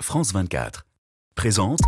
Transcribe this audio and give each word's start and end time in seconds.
France 0.00 0.32
24. 0.32 0.86
Présente 1.34 1.80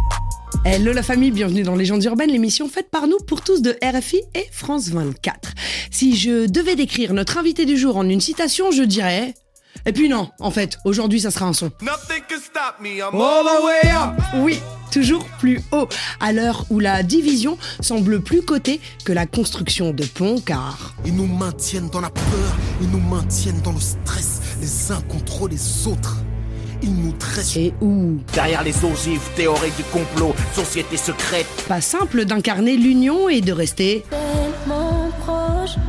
Hello 0.65 0.93
la 0.93 1.03
famille, 1.03 1.31
bienvenue 1.31 1.62
dans 1.62 1.76
Légendes 1.76 2.04
urbaines, 2.04 2.30
l'émission 2.30 2.68
faite 2.68 2.90
par 2.90 3.06
nous 3.06 3.18
pour 3.18 3.40
tous 3.40 3.62
de 3.62 3.76
RFI 3.83 4.21
et 4.34 4.46
France 4.52 4.88
24. 4.88 5.52
Si 5.91 6.17
je 6.17 6.46
devais 6.46 6.75
décrire 6.75 7.15
notre 7.15 7.38
invité 7.38 7.65
du 7.65 7.78
jour 7.78 7.96
en 7.96 8.09
une 8.09 8.20
citation, 8.20 8.73
je 8.73 8.82
dirais... 8.82 9.34
Et 9.86 9.93
puis 9.93 10.09
non, 10.09 10.29
en 10.41 10.50
fait, 10.50 10.77
aujourd'hui 10.84 11.20
ça 11.20 11.30
sera 11.30 11.46
un 11.46 11.52
son. 11.52 11.70
Nothing 11.80 12.23
can 12.29 12.41
stop 12.41 12.80
me. 12.80 12.98
I'm 12.98 13.14
All 13.14 13.45
the 13.45 13.65
way 13.65 13.91
up 13.93 14.43
Oui, 14.43 14.59
toujours 14.91 15.25
plus 15.39 15.61
haut, 15.71 15.89
à 16.19 16.33
l'heure 16.33 16.67
où 16.71 16.81
la 16.81 17.05
division 17.05 17.57
semble 17.81 18.21
plus 18.21 18.43
cotée 18.43 18.81
que 19.05 19.13
la 19.13 19.27
construction 19.27 19.93
de 19.93 20.05
ponts, 20.05 20.41
car... 20.45 20.95
Ils 21.07 21.15
nous 21.15 21.27
maintiennent 21.27 21.89
dans 21.89 22.01
la 22.01 22.11
peur, 22.11 22.57
ils 22.83 22.91
nous 22.91 23.01
maintiennent 23.01 23.63
dans 23.63 23.73
le 23.73 23.81
stress, 23.81 24.41
les 24.61 24.91
uns 24.91 25.01
contre 25.03 25.49
les 25.49 25.87
autres. 25.87 26.17
Ils 26.83 26.95
nous 26.95 27.12
dressent. 27.12 27.57
Et 27.57 27.73
où 27.81 28.19
Derrière 28.33 28.63
les 28.63 28.85
ogives, 28.85 29.21
théorie 29.37 29.73
du 29.77 29.85
complot, 29.85 30.35
société 30.54 30.96
secrète. 30.96 31.46
pas 31.68 31.81
simple 31.81 32.24
d'incarner 32.24 32.77
l'union 32.77 33.28
et 33.28 33.41
de 33.41 33.52
rester 33.52 34.04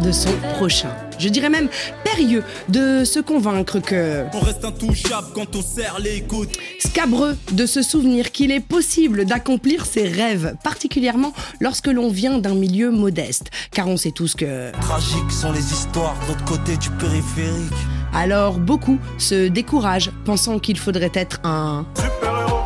de 0.04 0.12
son 0.12 0.32
prochain. 0.56 0.90
Je 1.18 1.30
dirais 1.30 1.50
même 1.50 1.70
périlleux 2.04 2.44
de 2.70 3.04
se 3.04 3.20
convaincre 3.20 3.80
que 3.80 4.26
On 4.34 4.40
reste 4.40 4.66
intouchable 4.66 5.28
quand 5.34 5.56
on 5.56 5.62
serre 5.62 6.00
les 6.00 6.22
coudes. 6.22 6.50
scabreux 6.80 7.38
de 7.52 7.66
se 7.66 7.82
souvenir 7.82 8.32
qu'il 8.32 8.52
est 8.52 8.60
possible 8.60 9.26
d'accomplir 9.26 9.86
ses 9.86 10.08
rêves, 10.08 10.56
particulièrement 10.64 11.34
lorsque 11.60 11.88
l'on 11.88 12.10
vient 12.10 12.38
d'un 12.40 12.56
milieu 12.56 12.92
modeste, 12.92 13.52
car 13.72 13.88
on 13.88 13.98
sait 13.98 14.12
tous 14.12 14.36
que 14.36 14.72
Tragiques 14.82 15.32
sont 15.32 15.52
les 15.52 15.72
histoires 15.72 16.16
de 16.24 16.34
l'autre 16.34 16.46
côté 16.46 16.78
du 16.78 16.90
périphérique. 16.92 17.72
Alors 18.14 18.60
beaucoup 18.60 19.00
se 19.18 19.48
découragent, 19.48 20.12
pensant 20.26 20.60
qu'il 20.60 20.78
faudrait 20.78 21.12
être 21.14 21.40
un 21.44 21.86
Super-héros, 21.96 22.62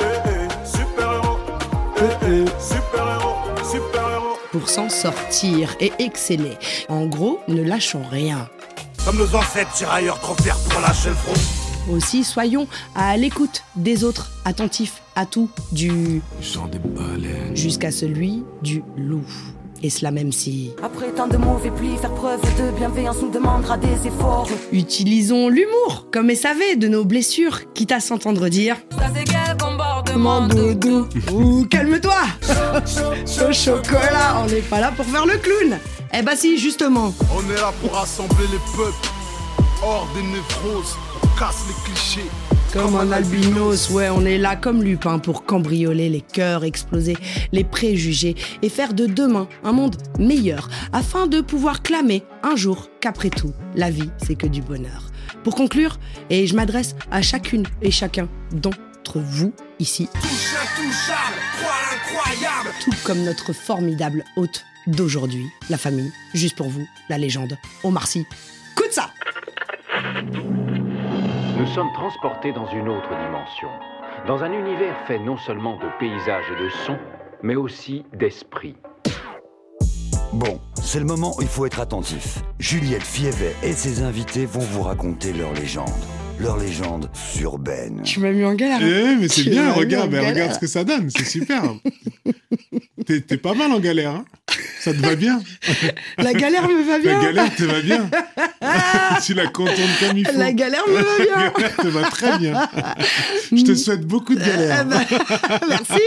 eh 0.00 0.04
eh, 0.04 0.66
super-héros, 0.66 1.36
eh 1.96 2.26
eh, 2.26 2.44
super-héros, 2.60 3.36
super-héros. 3.70 4.38
pour 4.52 4.68
s'en 4.68 4.88
sortir 4.88 5.74
et 5.80 5.92
exceller. 5.98 6.56
En 6.88 7.06
gros, 7.06 7.40
ne 7.48 7.62
lâchons 7.62 8.02
rien. 8.10 8.48
Comme 9.04 9.16
nos 9.16 9.34
ancêtres 9.34 9.72
tirailleurs 9.72 10.20
trop 10.20 10.34
fiers 10.42 10.52
pour 10.68 10.80
lâcher 10.80 11.08
le 11.10 11.14
front. 11.14 11.32
Aussi, 11.90 12.24
soyons 12.24 12.68
à 12.94 13.16
l'écoute 13.16 13.64
des 13.74 14.04
autres, 14.04 14.30
attentifs 14.44 15.02
à 15.16 15.26
tout, 15.26 15.50
du 15.72 16.22
jusqu'à 17.54 17.90
celui 17.90 18.44
du 18.62 18.82
loup. 18.96 19.24
Et 19.82 19.90
cela 19.90 20.10
même 20.10 20.32
si 20.32 20.72
Après 20.82 21.10
tant 21.10 21.26
de 21.26 21.36
mauvais 21.36 21.70
plis, 21.70 21.96
faire 21.96 22.12
preuve 22.14 22.40
de 22.58 22.70
bienveillance. 22.76 23.16
Nous 23.22 23.30
demandera 23.30 23.78
des 23.78 24.06
efforts. 24.06 24.48
utilisons 24.72 25.48
l'humour 25.48 26.06
comme 26.12 26.34
SAV 26.34 26.76
de 26.76 26.88
nos 26.88 27.04
blessures, 27.04 27.72
quitte 27.72 27.92
à 27.92 28.00
s'entendre 28.00 28.48
dire 28.48 28.76
Mon 30.16 30.48
doudou, 30.48 31.06
ou 31.32 31.64
calme-toi. 31.64 32.20
Chaud 33.26 33.52
chocolat, 33.52 34.42
on 34.42 34.46
n'est 34.46 34.60
pas 34.60 34.80
là 34.80 34.92
pour 34.94 35.06
faire 35.06 35.24
le 35.26 35.38
clown. 35.38 35.78
Eh 36.12 36.22
bah 36.22 36.36
si, 36.36 36.58
justement. 36.58 37.14
On 37.34 37.50
est 37.50 37.56
là 37.56 37.72
pour 37.80 37.92
rassembler 37.94 38.46
les 38.50 38.58
peuples, 38.76 39.08
hors 39.82 40.08
des 40.14 40.22
névroses, 40.22 40.96
on 41.22 41.38
casse 41.38 41.64
les 41.68 41.92
clichés. 41.92 42.28
Comme 42.72 42.94
un 42.94 43.10
albinos, 43.10 43.90
ouais, 43.90 44.10
on 44.10 44.24
est 44.24 44.38
là 44.38 44.54
comme 44.54 44.84
Lupin 44.84 45.18
pour 45.18 45.44
cambrioler 45.44 46.08
les 46.08 46.20
cœurs, 46.20 46.62
exploser 46.62 47.16
les 47.50 47.64
préjugés 47.64 48.36
et 48.62 48.68
faire 48.68 48.94
de 48.94 49.06
demain 49.06 49.48
un 49.64 49.72
monde 49.72 49.96
meilleur 50.20 50.68
afin 50.92 51.26
de 51.26 51.40
pouvoir 51.40 51.82
clamer 51.82 52.22
un 52.44 52.54
jour 52.54 52.88
qu'après 53.00 53.30
tout, 53.30 53.52
la 53.74 53.90
vie, 53.90 54.10
c'est 54.18 54.36
que 54.36 54.46
du 54.46 54.62
bonheur. 54.62 55.10
Pour 55.42 55.56
conclure, 55.56 55.98
et 56.28 56.46
je 56.46 56.54
m'adresse 56.54 56.94
à 57.10 57.22
chacune 57.22 57.66
et 57.82 57.90
chacun 57.90 58.28
d'entre 58.52 59.18
vous 59.18 59.52
ici, 59.80 60.08
Touche 60.20 60.54
intouchable, 60.62 61.40
tout 62.84 62.94
comme 63.04 63.24
notre 63.24 63.52
formidable 63.52 64.22
hôte 64.36 64.64
d'aujourd'hui, 64.86 65.46
la 65.70 65.76
famille, 65.76 66.12
juste 66.34 66.56
pour 66.56 66.68
vous, 66.68 66.86
la 67.08 67.18
légende, 67.18 67.58
Omar 67.82 68.06
Sy. 68.06 68.24
Coup 68.76 68.86
de 68.86 68.92
ça 68.92 69.10
Nous 71.60 71.66
sommes 71.66 71.92
transportés 71.92 72.54
dans 72.54 72.66
une 72.68 72.88
autre 72.88 73.10
dimension, 73.22 73.68
dans 74.26 74.42
un 74.42 74.50
univers 74.50 74.96
fait 75.06 75.18
non 75.18 75.36
seulement 75.36 75.76
de 75.76 75.88
paysages 75.98 76.46
et 76.50 76.64
de 76.64 76.70
sons, 76.70 76.96
mais 77.42 77.54
aussi 77.54 78.02
d'esprit. 78.14 78.76
Bon, 80.32 80.58
c'est 80.74 81.00
le 81.00 81.04
moment 81.04 81.36
où 81.36 81.42
il 81.42 81.48
faut 81.48 81.66
être 81.66 81.80
attentif. 81.80 82.38
Juliette 82.58 83.02
Fievet 83.02 83.54
et 83.62 83.74
ses 83.74 84.02
invités 84.02 84.46
vont 84.46 84.60
vous 84.60 84.80
raconter 84.80 85.34
leur 85.34 85.52
légende. 85.52 85.90
Leur 86.38 86.56
légende 86.56 87.10
urbaine. 87.42 88.00
Tu 88.04 88.20
m'as 88.20 88.32
mis 88.32 88.42
en 88.42 88.54
galère. 88.54 88.80
Eh, 88.80 89.16
mais 89.20 89.28
c'est 89.28 89.50
bien, 89.50 89.70
regarde, 89.74 90.14
regarde 90.14 90.54
ce 90.54 90.58
que 90.58 90.66
ça 90.66 90.82
donne, 90.82 91.10
c'est 91.10 91.26
super. 91.26 91.62
T'es 93.06 93.20
t'es 93.20 93.36
pas 93.36 93.52
mal 93.52 93.70
en 93.72 93.80
galère, 93.80 94.12
hein? 94.12 94.24
Ça 94.80 94.92
te 94.94 94.98
va 94.98 95.14
bien 95.14 95.42
La 96.18 96.32
galère 96.32 96.66
me 96.68 96.82
va 96.82 96.92
La 96.92 96.98
bien. 96.98 97.22
galère 97.22 97.54
te 97.54 97.62
va 97.64 97.80
bien 97.82 98.10
Tu 99.24 99.34
la 99.34 99.46
contournes 99.48 99.76
comme 100.00 100.16
il 100.18 100.26
faut. 100.26 100.38
La 100.38 100.52
galère 100.52 100.82
me 100.88 100.94
va 100.94 101.02
La 101.18 101.24
bien. 101.24 101.50
galère 101.56 101.76
te 101.76 101.88
va 101.88 102.02
très 102.10 102.38
bien. 102.38 102.68
Je 103.52 103.62
te 103.64 103.74
souhaite 103.74 104.06
beaucoup 104.06 104.34
de 104.34 104.40
Eh 104.42 104.46
galères. 104.48 104.86
ben, 104.86 105.04
merci. 105.68 106.02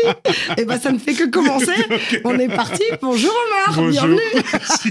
Et 0.58 0.66
ben 0.66 0.80
ça 0.80 0.92
ne 0.92 0.98
fait 0.98 1.14
que 1.14 1.30
commencer. 1.30 1.72
On 2.24 2.38
est 2.40 2.48
parti. 2.50 2.84
Bonjour 3.02 3.32
Omar. 3.48 3.76
Bonjour. 3.76 3.92
Bienvenue. 3.92 4.20
Merci. 4.52 4.90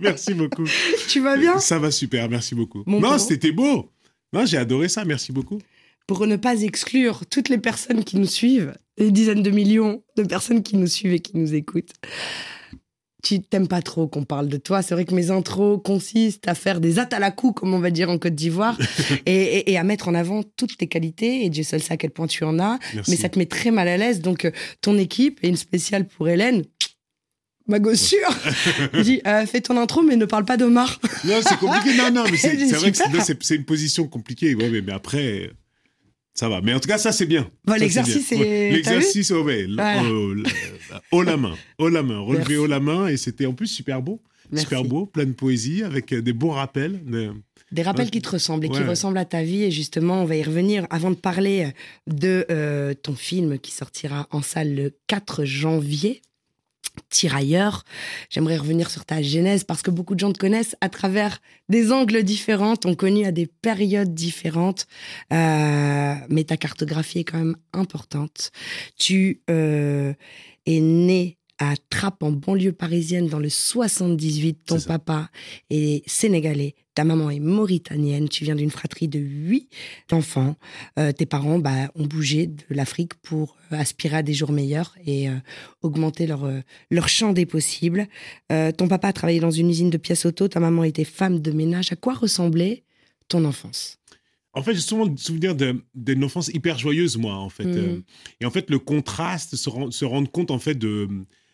Merci 0.00 0.34
beaucoup. 0.34 0.64
Tu 1.08 1.20
vas 1.20 1.36
bien? 1.36 1.58
Ça 1.58 1.78
va 1.78 1.90
super, 1.90 2.28
merci 2.28 2.54
beaucoup. 2.54 2.82
Non, 2.86 3.18
c'était 3.18 3.52
beau. 3.52 3.90
Non, 4.32 4.44
j'ai 4.44 4.58
adoré 4.58 4.88
ça, 4.88 5.04
merci 5.04 5.32
beaucoup. 5.32 5.58
Pour 6.06 6.26
ne 6.26 6.36
pas 6.36 6.60
exclure 6.62 7.26
toutes 7.30 7.48
les 7.48 7.58
personnes 7.58 8.02
qui 8.02 8.16
nous 8.16 8.26
suivent, 8.26 8.74
des 8.98 9.10
dizaines 9.10 9.42
de 9.42 9.50
millions 9.50 10.02
de 10.16 10.22
personnes 10.24 10.62
qui 10.62 10.76
nous 10.76 10.86
suivent 10.86 11.12
et 11.12 11.20
qui 11.20 11.36
nous 11.36 11.54
écoutent. 11.54 11.92
Tu 13.22 13.40
t'aimes 13.42 13.66
pas 13.66 13.82
trop 13.82 14.06
qu'on 14.06 14.22
parle 14.24 14.48
de 14.48 14.56
toi. 14.58 14.80
C'est 14.80 14.94
vrai 14.94 15.04
que 15.04 15.12
mes 15.14 15.30
intros 15.32 15.80
consistent 15.84 16.46
à 16.46 16.54
faire 16.54 16.80
des 16.80 17.00
atalakou, 17.00 17.52
comme 17.52 17.74
on 17.74 17.80
va 17.80 17.90
dire 17.90 18.10
en 18.10 18.18
Côte 18.18 18.36
d'Ivoire, 18.36 18.78
et, 19.26 19.32
et- 19.34 19.72
et 19.72 19.76
à 19.78 19.82
mettre 19.82 20.06
en 20.08 20.14
avant 20.14 20.42
toutes 20.56 20.76
tes 20.78 20.86
qualités. 20.86 21.44
Et 21.44 21.50
Dieu 21.50 21.64
seul 21.64 21.82
sait 21.82 21.94
à 21.94 21.96
quel 21.96 22.10
point 22.12 22.28
tu 22.28 22.44
en 22.44 22.58
as. 22.60 22.78
Merci. 22.94 23.10
mais 23.10 23.16
ça 23.16 23.28
te 23.28 23.36
met 23.38 23.46
très 23.46 23.72
mal 23.72 23.88
à 23.88 23.96
l'aise. 23.96 24.20
Donc, 24.20 24.44
euh, 24.44 24.52
ton 24.80 24.96
équipe, 24.96 25.40
et 25.42 25.48
une 25.48 25.56
spéciale 25.56 26.06
pour 26.06 26.28
Hélène, 26.28 26.62
ma 27.66 27.80
gosse 27.80 28.00
sûre, 28.02 28.30
dit 29.02 29.20
euh, 29.26 29.44
fais 29.46 29.60
ton 29.62 29.76
intro, 29.76 30.02
mais 30.02 30.14
ne 30.16 30.24
parle 30.24 30.44
pas 30.44 30.56
d'Omar. 30.56 31.00
Non, 31.24 31.40
c'est 31.42 31.58
compliqué. 31.58 31.96
Non, 31.96 32.10
non, 32.12 32.24
mais 32.30 32.36
c'est 32.36 32.54
vrai 32.76 32.92
que 32.92 32.98
c'est- 33.44 33.54
une 33.56 33.64
position 33.64 34.06
compliquée. 34.06 34.54
Ouais, 34.54 34.68
mais, 34.70 34.80
mais 34.80 34.92
après, 34.92 35.50
ça 36.38 36.48
va. 36.48 36.60
Mais 36.60 36.72
en 36.72 36.78
tout 36.80 36.88
cas, 36.88 36.98
ça, 36.98 37.10
c'est 37.12 37.26
bien. 37.26 37.50
Bon, 37.64 37.74
l'exercice, 37.74 38.26
c'est- 38.28 38.70
L'exercice, 38.70 39.30
ouais, 39.30 39.66
Voilà. 39.66 40.02
euh, 40.04 40.34
le- 40.34 40.42
haut 41.12 41.22
la 41.22 41.36
main. 41.36 41.54
Haut 41.78 41.88
la 41.88 42.02
main. 42.02 42.20
Relevé 42.20 42.56
haut 42.56 42.66
la 42.66 42.80
main. 42.80 43.08
Et 43.08 43.16
c'était 43.16 43.46
en 43.46 43.54
plus 43.54 43.66
super 43.66 44.00
beau. 44.02 44.20
Merci. 44.50 44.64
Super 44.66 44.84
beau, 44.84 45.04
plein 45.04 45.26
de 45.26 45.32
poésie, 45.32 45.82
avec 45.82 46.12
euh, 46.12 46.22
des 46.22 46.32
bons 46.32 46.50
rappels. 46.52 47.00
de- 47.04 47.32
Des 47.70 47.82
rappels 47.82 48.06
Ouais. 48.06 48.10
qui 48.10 48.22
te 48.22 48.30
ressemblent 48.30 48.64
et 48.64 48.70
qui 48.70 48.78
Ouais, 48.78 48.86
ressemblent 48.86 49.18
à 49.18 49.26
ta 49.26 49.42
vie. 49.42 49.64
Et 49.64 49.70
justement, 49.70 50.22
on 50.22 50.24
va 50.24 50.36
y 50.36 50.42
revenir 50.42 50.86
avant 50.90 51.10
de 51.10 51.16
parler 51.16 51.68
de 52.06 52.46
euh, 52.50 52.94
ton 52.94 53.14
film 53.14 53.58
qui 53.58 53.72
sortira 53.72 54.26
en 54.30 54.40
salle 54.40 54.74
le 54.74 54.92
4 55.06 55.44
janvier. 55.44 56.22
Tirailleur. 57.10 57.84
J'aimerais 58.30 58.56
revenir 58.56 58.90
sur 58.90 59.04
ta 59.04 59.22
genèse 59.22 59.64
parce 59.64 59.82
que 59.82 59.90
beaucoup 59.90 60.14
de 60.14 60.20
gens 60.20 60.32
te 60.32 60.38
connaissent 60.38 60.76
à 60.80 60.88
travers 60.88 61.40
des 61.68 61.92
angles 61.92 62.22
différents, 62.22 62.76
t'ont 62.76 62.94
connu 62.94 63.24
à 63.24 63.32
des 63.32 63.46
périodes 63.46 64.14
différentes, 64.14 64.86
euh, 65.32 66.14
mais 66.28 66.44
ta 66.44 66.56
cartographie 66.56 67.20
est 67.20 67.24
quand 67.24 67.38
même 67.38 67.56
importante. 67.72 68.50
Tu 68.96 69.42
euh, 69.50 70.12
es 70.66 70.80
né 70.80 71.38
à 71.58 71.74
Trappes 71.90 72.22
en 72.22 72.30
banlieue 72.32 72.72
parisienne 72.72 73.26
dans 73.28 73.38
le 73.38 73.48
78. 73.48 74.60
Ton 74.66 74.80
papa 74.80 75.28
est 75.70 76.08
sénégalais, 76.08 76.74
ta 76.94 77.04
maman 77.04 77.30
est 77.30 77.40
mauritanienne, 77.40 78.28
tu 78.28 78.44
viens 78.44 78.54
d'une 78.54 78.70
fratrie 78.70 79.08
de 79.08 79.18
huit 79.18 79.68
enfants. 80.12 80.56
Euh, 80.98 81.12
tes 81.12 81.26
parents 81.26 81.58
bah, 81.58 81.90
ont 81.94 82.06
bougé 82.06 82.46
de 82.46 82.62
l'Afrique 82.70 83.14
pour 83.22 83.56
euh, 83.72 83.76
aspirer 83.76 84.18
à 84.18 84.22
des 84.22 84.34
jours 84.34 84.52
meilleurs 84.52 84.94
et 85.04 85.28
euh, 85.28 85.34
augmenter 85.82 86.26
leur, 86.26 86.48
leur 86.90 87.08
champ 87.08 87.32
des 87.32 87.46
possibles. 87.46 88.06
Euh, 88.52 88.72
ton 88.72 88.88
papa 88.88 89.08
a 89.08 89.12
travaillé 89.12 89.40
dans 89.40 89.50
une 89.50 89.70
usine 89.70 89.90
de 89.90 89.98
pièces 89.98 90.26
auto, 90.26 90.48
ta 90.48 90.60
maman 90.60 90.84
était 90.84 91.04
femme 91.04 91.40
de 91.40 91.50
ménage. 91.50 91.92
À 91.92 91.96
quoi 91.96 92.14
ressemblait 92.14 92.84
ton 93.28 93.44
enfance? 93.44 93.96
En 94.54 94.62
fait, 94.62 94.74
j'ai 94.74 94.80
souvent 94.80 95.04
le 95.04 95.16
souvenir 95.16 95.54
d'une 95.94 96.24
enfance 96.24 96.48
hyper 96.48 96.78
joyeuse, 96.78 97.16
moi, 97.16 97.34
en 97.34 97.48
fait. 97.50 97.66
Euh, 97.66 98.00
Et 98.40 98.46
en 98.46 98.50
fait, 98.50 98.70
le 98.70 98.78
contraste, 98.78 99.54
se, 99.54 99.68
rend- 99.68 99.90
se 99.90 100.04
rendre 100.04 100.28
compte, 100.30 100.50
en 100.50 100.58
fait, 100.58 100.74
de 100.74 101.06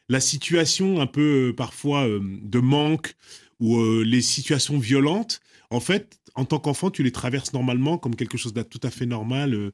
la 0.08 0.20
situation 0.20 1.00
un 1.00 1.06
peu, 1.06 1.48
euh, 1.50 1.52
parfois, 1.52 2.06
euh, 2.06 2.20
de 2.22 2.58
manque 2.58 3.14
ou 3.60 3.78
euh, 3.78 4.02
les 4.04 4.20
situations 4.20 4.78
violentes. 4.78 5.40
En 5.70 5.80
fait, 5.80 6.18
en 6.34 6.44
tant 6.44 6.58
qu'enfant, 6.58 6.90
tu 6.90 7.02
les 7.02 7.12
traverses 7.12 7.52
normalement 7.52 7.98
comme 7.98 8.16
quelque 8.16 8.36
chose 8.36 8.52
de 8.52 8.62
tout 8.62 8.80
à 8.82 8.90
fait 8.90 9.06
normal. 9.06 9.72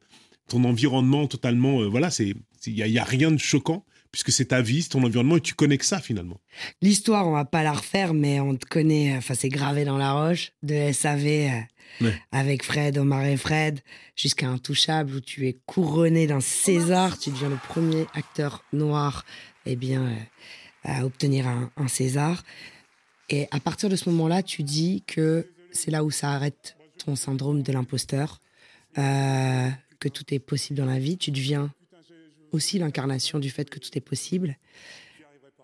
ton 0.48 0.64
environnement 0.64 1.26
totalement, 1.26 1.88
voilà, 1.88 2.10
c'est, 2.10 2.34
il 2.66 2.74
n'y 2.74 2.98
a, 2.98 3.04
rien 3.04 3.30
de 3.30 3.38
choquant 3.38 3.84
puisque 4.10 4.32
c'est 4.32 4.46
ta 4.46 4.60
vie, 4.60 4.82
c'est 4.82 4.90
ton 4.90 5.04
environnement 5.04 5.36
et 5.36 5.40
tu 5.40 5.54
connais 5.54 5.78
que 5.78 5.84
ça 5.84 6.00
finalement. 6.00 6.40
L'histoire, 6.82 7.28
on 7.28 7.32
va 7.32 7.44
pas 7.44 7.62
la 7.62 7.72
refaire, 7.72 8.12
mais 8.12 8.40
on 8.40 8.56
te 8.56 8.66
connaît, 8.66 9.16
enfin 9.16 9.34
c'est 9.34 9.48
gravé 9.48 9.84
dans 9.84 9.96
la 9.96 10.12
roche, 10.12 10.52
de 10.62 10.92
SAV 10.92 11.66
Avec 12.32 12.64
Fred, 12.64 12.98
Omar 12.98 13.24
et 13.24 13.36
Fred, 13.36 13.80
jusqu'à 14.16 14.48
Intouchable, 14.48 15.16
où 15.16 15.20
tu 15.20 15.46
es 15.46 15.58
couronné 15.66 16.26
d'un 16.26 16.40
César. 16.40 17.18
Tu 17.18 17.30
deviens 17.30 17.50
le 17.50 17.58
premier 17.68 18.06
acteur 18.14 18.64
noir 18.72 19.24
eh 19.66 19.76
bien, 19.76 20.02
euh, 20.02 20.14
à 20.84 21.04
obtenir 21.04 21.46
un, 21.46 21.88
César. 21.88 22.42
Et 23.28 23.46
à 23.50 23.60
partir 23.60 23.88
de 23.88 23.96
ce 23.96 24.08
moment-là, 24.10 24.42
tu 24.42 24.62
dis 24.62 25.04
que 25.06 25.46
c'est 25.72 25.90
là 25.90 26.04
où 26.04 26.10
ça 26.10 26.32
arrête 26.32 26.76
ton 27.04 27.16
syndrome 27.16 27.62
de 27.62 27.72
l'imposteur, 27.72 28.40
euh, 28.98 29.68
que 29.98 30.08
tout 30.08 30.24
est 30.34 30.38
possible 30.38 30.78
dans 30.78 30.86
la 30.86 30.98
vie. 30.98 31.16
Tu 31.16 31.30
deviens 31.30 31.72
aussi 32.52 32.78
l'incarnation 32.78 33.38
du 33.38 33.50
fait 33.50 33.68
que 33.70 33.78
tout 33.78 33.90
est 33.94 34.00
possible. 34.00 34.56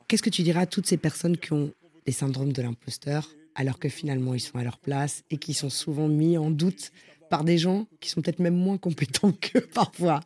Qu'est-ce 0.09 0.23
que 0.23 0.31
tu 0.31 0.43
diras 0.43 0.63
à 0.63 0.67
toutes 0.67 0.87
ces 0.87 0.97
personnes 0.97 1.37
qui 1.37 1.53
ont 1.53 1.73
des 2.05 2.13
syndromes 2.13 2.53
de 2.53 2.63
l'imposteur, 2.63 3.29
alors 3.57 3.79
que 3.79 3.89
finalement 3.89 4.35
ils 4.35 4.41
sont 4.41 4.59
à 4.59 4.63
leur 4.65 4.79
place 4.79 5.25
et 5.31 5.39
qui 5.39 5.55
sont 5.55 5.71
souvent 5.71 6.09
mis 6.09 6.39
en 6.39 6.51
doute 6.51 6.93
par 7.29 7.43
des 7.43 7.59
gens 7.59 7.89
qui 8.01 8.09
sont 8.09 8.23
peut-être 8.23 8.39
même 8.39 8.55
moins 8.55 8.79
compétents 8.79 9.33
qu'eux 9.41 9.67
parfois 9.75 10.21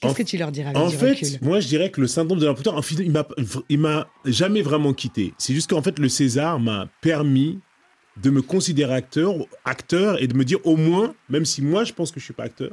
Qu'est-ce 0.00 0.14
que 0.14 0.22
tu 0.22 0.36
leur 0.36 0.48
avec 0.48 0.76
En 0.76 0.88
du 0.88 0.96
fait, 0.96 1.10
recul? 1.10 1.28
moi, 1.42 1.58
je 1.58 1.66
dirais 1.66 1.90
que 1.90 2.00
le 2.00 2.06
syndrome 2.06 2.38
de 2.38 2.46
l'imposteur, 2.46 2.76
en 2.76 2.82
fait, 2.82 2.94
il 3.02 3.10
m'a, 3.10 3.26
il 3.68 3.80
m'a 3.80 4.08
jamais 4.24 4.62
vraiment 4.62 4.92
quitté. 4.92 5.34
C'est 5.38 5.54
juste 5.54 5.70
qu'en 5.70 5.82
fait, 5.82 5.98
le 5.98 6.08
César 6.08 6.60
m'a 6.60 6.88
permis 7.00 7.58
de 8.22 8.30
me 8.30 8.40
considérer 8.40 8.94
acteur, 8.94 9.34
acteur 9.64 10.22
et 10.22 10.28
de 10.28 10.36
me 10.36 10.44
dire 10.44 10.58
au 10.64 10.76
moins, 10.76 11.14
même 11.28 11.44
si 11.44 11.62
moi, 11.62 11.82
je 11.82 11.92
pense 11.92 12.12
que 12.12 12.20
je 12.20 12.24
suis 12.26 12.34
pas 12.34 12.44
acteur, 12.44 12.70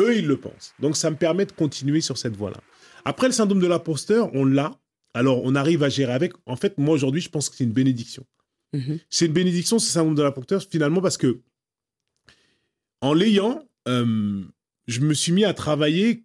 eux, 0.00 0.16
ils 0.16 0.26
le 0.26 0.38
pensent. 0.38 0.74
Donc, 0.80 0.96
ça 0.96 1.10
me 1.10 1.16
permet 1.16 1.44
de 1.44 1.52
continuer 1.52 2.00
sur 2.00 2.16
cette 2.16 2.36
voie-là. 2.36 2.60
Après, 3.04 3.26
le 3.26 3.32
syndrome 3.32 3.60
de 3.60 3.66
l'imposteur, 3.66 4.30
on 4.34 4.46
l'a. 4.46 4.72
Alors, 5.12 5.42
on 5.44 5.54
arrive 5.54 5.82
à 5.82 5.90
gérer 5.90 6.14
avec. 6.14 6.32
En 6.46 6.56
fait, 6.56 6.78
moi, 6.78 6.94
aujourd'hui, 6.94 7.20
je 7.20 7.28
pense 7.28 7.50
que 7.50 7.56
c'est 7.56 7.64
une 7.64 7.72
bénédiction. 7.72 8.24
Mhm. 8.72 8.98
C'est 9.10 9.26
une 9.26 9.32
bénédiction, 9.32 9.78
ce 9.78 9.90
syndrome 9.90 10.14
de 10.14 10.22
l'imposteur, 10.22 10.62
finalement, 10.62 11.00
parce 11.00 11.16
que 11.16 11.40
en 13.00 13.14
l'ayant, 13.14 13.64
euh, 13.88 14.42
je 14.86 15.00
me 15.00 15.14
suis 15.14 15.32
mis 15.32 15.44
à 15.44 15.54
travailler 15.54 16.24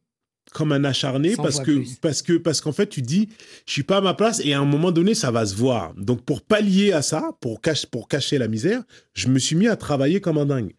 comme 0.53 0.71
un 0.71 0.83
acharné 0.83 1.35
parce 1.35 1.59
que, 1.59 1.71
plus. 1.71 1.95
parce 2.01 2.21
que 2.21 2.33
parce 2.37 2.61
qu'en 2.61 2.71
fait 2.71 2.87
tu 2.87 3.01
dis 3.01 3.29
je 3.65 3.73
suis 3.73 3.83
pas 3.83 3.97
à 3.97 4.01
ma 4.01 4.13
place 4.13 4.41
et 4.43 4.53
à 4.53 4.59
un 4.59 4.65
moment 4.65 4.91
donné 4.91 5.13
ça 5.13 5.29
va 5.29 5.45
se 5.45 5.55
voir 5.55 5.93
donc 5.95 6.21
pour 6.23 6.41
pallier 6.41 6.93
à 6.93 7.01
ça 7.01 7.31
pour 7.41 7.59
cacher 7.59 7.87
pour 7.91 8.07
cacher 8.07 8.37
la 8.37 8.47
misère 8.47 8.83
je 9.13 9.27
me 9.27 9.39
suis 9.39 9.57
mis 9.57 9.67
à 9.67 9.75
travailler 9.75 10.21
comme 10.21 10.37
un 10.37 10.45
dingue 10.45 10.73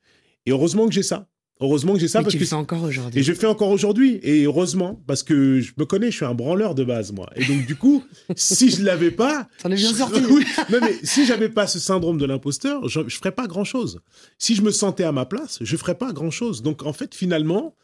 et 0.46 0.52
heureusement 0.52 0.86
que 0.86 0.94
j'ai 0.94 1.02
ça 1.02 1.28
heureusement 1.60 1.94
que 1.94 1.98
j'ai 2.00 2.08
ça 2.08 2.18
Mais 2.20 2.24
parce 2.24 2.32
tu 2.32 2.38
que 2.38 2.44
le 2.44 2.48
fais 2.48 2.54
encore 2.56 2.82
aujourd'hui. 2.82 3.20
et 3.20 3.22
je 3.22 3.32
le 3.32 3.38
fais 3.38 3.46
encore 3.46 3.70
aujourd'hui. 3.70 4.20
Et 4.22 4.44
heureusement, 4.44 5.02
parce 5.06 5.22
que 5.22 5.60
je 5.60 5.72
me 5.76 5.84
connais, 5.84 6.10
je 6.10 6.16
suis 6.16 6.24
un 6.24 6.34
branleur 6.34 6.74
de 6.74 6.84
base, 6.84 7.12
moi. 7.12 7.28
Et 7.36 7.44
donc, 7.44 7.66
du 7.66 7.76
coup, 7.76 8.04
si 8.36 8.70
je 8.70 8.82
l'avais 8.84 9.10
pas. 9.10 9.48
T'en 9.62 9.70
es 9.70 9.76
bien 9.76 9.90
je- 9.90 9.96
sorti. 9.96 10.20
Oui, 10.30 10.44
non, 10.70 10.78
mais 10.80 10.94
si 11.02 11.24
j'avais 11.26 11.48
pas 11.48 11.66
ce 11.66 11.78
syndrome 11.78 12.18
de 12.18 12.26
l'imposteur, 12.26 12.88
je, 12.88 13.00
je 13.08 13.16
ferais 13.16 13.32
pas 13.32 13.46
grand 13.46 13.64
chose. 13.64 14.00
Si 14.38 14.54
je 14.54 14.62
me 14.62 14.70
sentais 14.70 15.04
à 15.04 15.12
ma 15.12 15.26
place, 15.26 15.58
je 15.60 15.76
ferais 15.76 15.96
pas 15.96 16.12
grand 16.12 16.30
chose. 16.30 16.62
Donc, 16.62 16.82
en 16.84 16.92
fait, 16.92 17.14
finalement, 17.14 17.74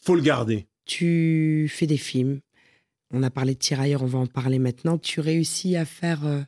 faut 0.00 0.14
le 0.14 0.22
garder. 0.22 0.66
Tu 0.86 1.66
fais 1.72 1.86
des 1.86 1.96
films. 1.96 2.40
On 3.10 3.22
a 3.22 3.30
parlé 3.30 3.54
de 3.54 3.58
Tirailleurs, 3.58 4.02
on 4.02 4.06
va 4.06 4.18
en 4.18 4.26
parler 4.26 4.58
maintenant. 4.58 4.98
Tu 4.98 5.20
réussis 5.20 5.76
à 5.76 5.84
faire, 5.84 6.26
euh, 6.26 6.40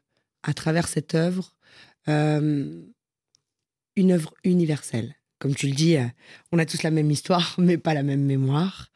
à 0.43 0.53
travers 0.53 0.89
cette 0.89 1.15
œuvre, 1.15 1.55
euh, 2.09 2.83
une 3.95 4.13
œuvre 4.13 4.35
universelle. 4.45 5.15
Comme 5.38 5.55
tu 5.55 5.67
le 5.67 5.75
dis, 5.75 5.97
euh, 5.97 6.06
on 6.53 6.59
a 6.59 6.67
tous 6.67 6.83
la 6.83 6.91
même 6.91 7.11
histoire, 7.11 7.55
mais 7.59 7.77
pas 7.77 7.94
la 7.94 8.03
même 8.03 8.23
mémoire. 8.23 8.88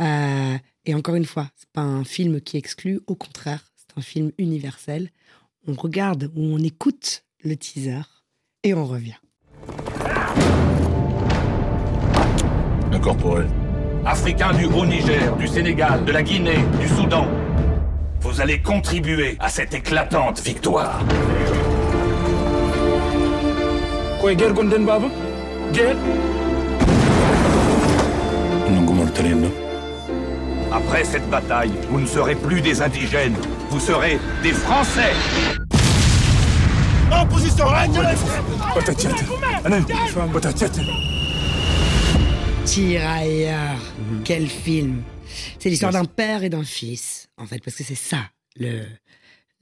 Euh, 0.00 0.56
et 0.84 0.94
encore 0.94 1.14
une 1.14 1.24
fois, 1.24 1.48
c'est 1.56 1.70
pas 1.70 1.82
un 1.82 2.04
film 2.04 2.40
qui 2.40 2.56
exclut, 2.56 3.00
au 3.06 3.14
contraire, 3.14 3.72
c'est 3.76 3.98
un 3.98 4.02
film 4.02 4.32
universel. 4.38 5.10
On 5.66 5.74
regarde 5.74 6.30
ou 6.34 6.42
on 6.42 6.58
écoute 6.58 7.24
le 7.42 7.56
teaser 7.56 8.02
et 8.62 8.74
on 8.74 8.86
revient. 8.86 9.16
Incorporel. 12.92 13.48
Africains 14.04 14.52
du 14.52 14.66
Haut-Niger, 14.66 15.36
du 15.36 15.48
Sénégal, 15.48 16.04
de 16.04 16.12
la 16.12 16.22
Guinée, 16.22 16.64
du 16.80 16.86
Soudan. 16.88 17.26
Vous 18.20 18.40
allez 18.40 18.60
contribuer 18.60 19.36
à 19.40 19.48
cette 19.48 19.74
éclatante 19.74 20.40
victoire. 20.40 21.04
guerre 24.34 24.54
baba 24.54 25.08
Après 30.72 31.04
cette 31.04 31.28
bataille, 31.30 31.72
vous 31.88 32.00
ne 32.00 32.06
serez 32.06 32.34
plus 32.34 32.60
des 32.60 32.82
indigènes, 32.82 33.36
vous 33.70 33.80
serez 33.80 34.18
des 34.42 34.52
Français. 34.52 35.12
En 37.10 37.26
position, 37.26 37.64
Tirailleurs. 42.64 43.78
Quel 44.24 44.48
film. 44.48 45.02
C'est 45.58 45.68
l'histoire 45.68 45.92
d'un 45.92 46.04
père 46.04 46.44
et 46.44 46.48
d'un 46.48 46.64
fils, 46.64 47.28
en 47.36 47.46
fait, 47.46 47.60
parce 47.64 47.76
que 47.76 47.84
c'est 47.84 47.94
ça 47.94 48.18
le 48.58 48.82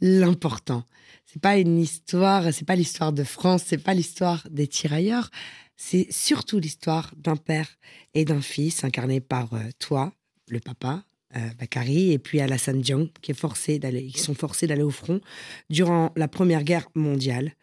l'important. 0.05 0.85
C'est 1.25 1.41
pas 1.41 1.57
une 1.57 1.81
histoire, 1.81 2.53
c'est 2.53 2.67
pas 2.67 2.77
l'histoire 2.77 3.13
de 3.13 3.25
France, 3.25 3.63
c'est 3.67 3.83
pas 3.83 3.95
l'histoire 3.95 4.47
des 4.51 4.67
tirailleurs, 4.67 5.31
c'est 5.77 6.07
surtout 6.13 6.61
l'histoire 6.61 7.13
d'un 7.17 7.37
père 7.37 7.69
et 8.13 8.27
d'un 8.27 8.43
fils 8.43 8.85
incarné 8.85 9.21
par 9.21 9.55
euh, 9.55 9.61
toi, 9.79 10.13
le 10.49 10.61
papa, 10.61 11.05
euh, 11.37 11.41
Bakary, 11.59 12.13
et 12.13 12.19
puis 12.19 12.41
Alassane 12.41 12.83
Diong, 12.83 13.09
qui 13.23 13.31
est 13.31 13.39
forcé 13.39 13.79
d'aller, 13.79 14.07
qui 14.09 14.21
sont 14.21 14.35
forcés 14.35 14.67
d'aller 14.67 14.83
au 14.83 14.91
front 14.91 15.23
durant 15.71 16.13
la 16.17 16.29
Première 16.29 16.65
Guerre 16.65 16.89
mondiale, 16.95 17.55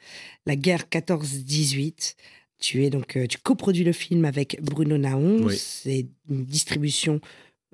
la 0.48 0.56
guerre 0.56 0.86
14-18. 0.92 2.16
Tu 2.60 2.84
es 2.84 2.90
donc, 2.90 3.18
euh, 3.18 3.28
tu 3.28 3.38
coproduis 3.38 3.84
le 3.84 3.94
film 3.94 4.26
avec 4.26 4.60
Bruno 4.64 4.98
Naon. 4.98 5.44
Oui. 5.44 5.58
C'est 5.58 6.08
une 6.28 6.46
distribution 6.46 7.22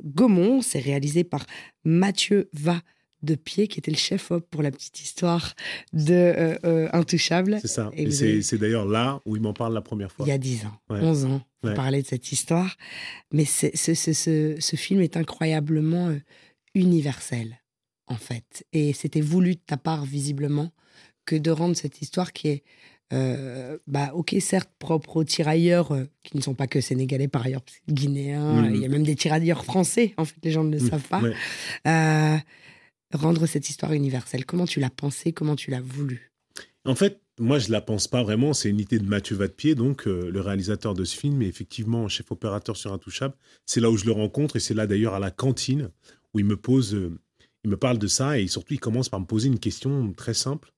Gaumont. 0.03 0.61
C'est 0.61 0.79
réalisé 0.79 1.23
par 1.23 1.45
Mathieu 1.83 2.49
Va 2.53 2.81
de 3.23 3.35
Pied, 3.35 3.67
qui 3.67 3.79
était 3.79 3.91
le 3.91 3.97
chef 3.97 4.31
op 4.31 4.47
pour 4.49 4.61
la 4.61 4.71
petite 4.71 4.99
histoire 5.01 5.53
de 5.93 6.13
euh, 6.13 6.55
euh, 6.65 6.89
Intouchable. 6.93 7.57
C'est 7.61 7.67
ça. 7.67 7.89
Et 7.93 8.11
c'est 8.11 8.25
avez- 8.53 8.57
d'ailleurs 8.59 8.85
là 8.85 9.21
où 9.25 9.35
il 9.35 9.41
m'en 9.41 9.53
parle 9.53 9.73
la 9.73 9.81
première 9.81 10.11
fois. 10.11 10.25
Il 10.25 10.29
y 10.29 10.33
a 10.33 10.37
10 10.37 10.65
ans, 10.65 10.79
Ouais. 10.89 10.99
11 11.01 11.25
ans, 11.25 11.41
vous 11.63 11.69
Ouais. 11.69 11.75
parlez 11.75 12.01
de 12.03 12.07
cette 12.07 12.31
histoire. 12.31 12.77
Mais 13.31 13.45
ce, 13.45 13.67
ce, 13.73 13.93
ce, 13.95 14.55
ce 14.59 14.75
film 14.75 15.01
est 15.01 15.17
incroyablement 15.17 16.09
euh, 16.09 16.19
universel, 16.75 17.59
en 18.07 18.15
fait. 18.17 18.65
Et 18.73 18.93
c'était 18.93 19.21
voulu 19.21 19.55
de 19.55 19.61
ta 19.65 19.77
part, 19.77 20.05
visiblement, 20.05 20.71
que 21.25 21.35
de 21.35 21.49
rendre 21.51 21.75
cette 21.75 22.01
histoire 22.01 22.31
qui 22.33 22.47
est, 22.49 22.63
euh, 23.13 23.77
bah, 23.87 24.11
ok, 24.13 24.35
certes, 24.39 24.69
propre 24.79 25.17
aux 25.17 25.23
tirailleurs, 25.23 25.91
euh, 25.91 26.05
qui 26.23 26.37
ne 26.37 26.41
sont 26.41 26.53
pas 26.53 26.67
que 26.67 26.81
sénégalais 26.81 27.27
par 27.27 27.45
ailleurs, 27.45 27.63
guinéens, 27.89 28.61
Mhm. 28.63 28.75
il 28.75 28.81
y 28.81 28.85
a 28.85 28.89
même 28.89 29.03
des 29.03 29.15
tirailleurs 29.15 29.65
français, 29.65 30.13
en 30.17 30.25
fait, 30.25 30.35
les 30.43 30.51
gens 30.51 30.63
ne 30.63 30.71
le 30.77 30.81
Mhm. 30.83 30.89
savent 30.89 31.07
pas. 31.07 31.21
Ouais. 31.21 31.33
Rendre 33.13 33.45
cette 33.45 33.69
histoire 33.69 33.93
universelle, 33.93 34.45
comment 34.45 34.65
tu 34.65 34.79
l'as 34.79 34.89
pensé, 34.89 35.31
comment 35.31 35.55
tu 35.55 35.71
l'as 35.71 35.81
voulu 35.81 36.31
En 36.85 36.95
fait, 36.95 37.21
moi, 37.39 37.59
je 37.59 37.71
la 37.71 37.81
pense 37.81 38.07
pas 38.07 38.23
vraiment. 38.23 38.53
C'est 38.53 38.69
une 38.69 38.79
idée 38.79 38.99
de 38.99 39.05
Mathieu 39.05 39.35
Vadepied, 39.35 39.75
donc 39.75 40.07
euh, 40.07 40.29
le 40.29 40.41
réalisateur 40.41 40.93
de 40.93 41.03
ce 41.03 41.15
film, 41.15 41.41
et 41.41 41.47
effectivement 41.47 42.07
chef 42.07 42.31
opérateur 42.31 42.75
sur 42.75 42.91
Intouchable. 42.91 43.35
C'est 43.65 43.79
là 43.79 43.89
où 43.89 43.97
je 43.97 44.05
le 44.05 44.11
rencontre, 44.11 44.55
et 44.55 44.59
c'est 44.59 44.73
là 44.73 44.87
d'ailleurs 44.87 45.13
à 45.13 45.19
la 45.19 45.31
cantine 45.31 45.91
où 46.33 46.39
il 46.39 46.45
me 46.45 46.57
pose, 46.57 46.95
euh, 46.95 47.17
il 47.63 47.69
me 47.69 47.77
parle 47.77 47.97
de 47.97 48.07
ça, 48.07 48.39
et 48.39 48.47
surtout 48.47 48.73
il 48.73 48.79
commence 48.79 49.09
par 49.09 49.19
me 49.19 49.25
poser 49.25 49.47
une 49.47 49.59
question 49.59 50.11
très 50.13 50.33
simple 50.33 50.73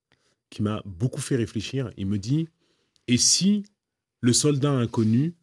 qui 0.50 0.62
m'a 0.62 0.82
beaucoup 0.84 1.20
fait 1.20 1.36
réfléchir. 1.36 1.90
Il 1.96 2.06
me 2.06 2.18
dit 2.18 2.48
et 3.10 3.16
si 3.16 3.64
le 4.20 4.32
soldat 4.32 4.70
inconnu 4.70 5.34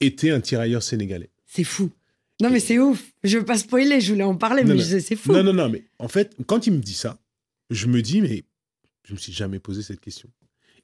était 0.00 0.30
un 0.30 0.40
tirailleur 0.40 0.82
sénégalais? 0.82 1.30
C'est 1.46 1.64
fou. 1.64 1.90
Non, 2.42 2.50
mais 2.50 2.60
c'est 2.60 2.78
ouf. 2.78 3.12
Je 3.24 3.38
veux 3.38 3.44
pas 3.44 3.56
spoiler, 3.58 4.00
je 4.00 4.12
voulais 4.12 4.24
en 4.24 4.36
parler, 4.36 4.62
Non, 4.62 4.70
mais 4.74 4.74
non. 4.76 4.82
je- 4.84 4.98
c'est 4.98 5.16
fou. 5.16 5.32
Non, 5.32 5.42
non, 5.42 5.52
non, 5.54 5.68
mais 5.70 5.84
en 5.98 6.08
fait, 6.08 6.36
quand 6.46 6.66
il 6.66 6.72
me 6.74 6.78
dit 6.80 6.94
ça, 6.94 7.18
je 7.70 7.86
me 7.86 8.02
dis, 8.02 8.20
mais 8.20 8.44
je 9.04 9.14
me 9.14 9.18
suis 9.18 9.32
jamais 9.32 9.58
posé 9.58 9.82
cette 9.82 10.00
question. 10.00 10.28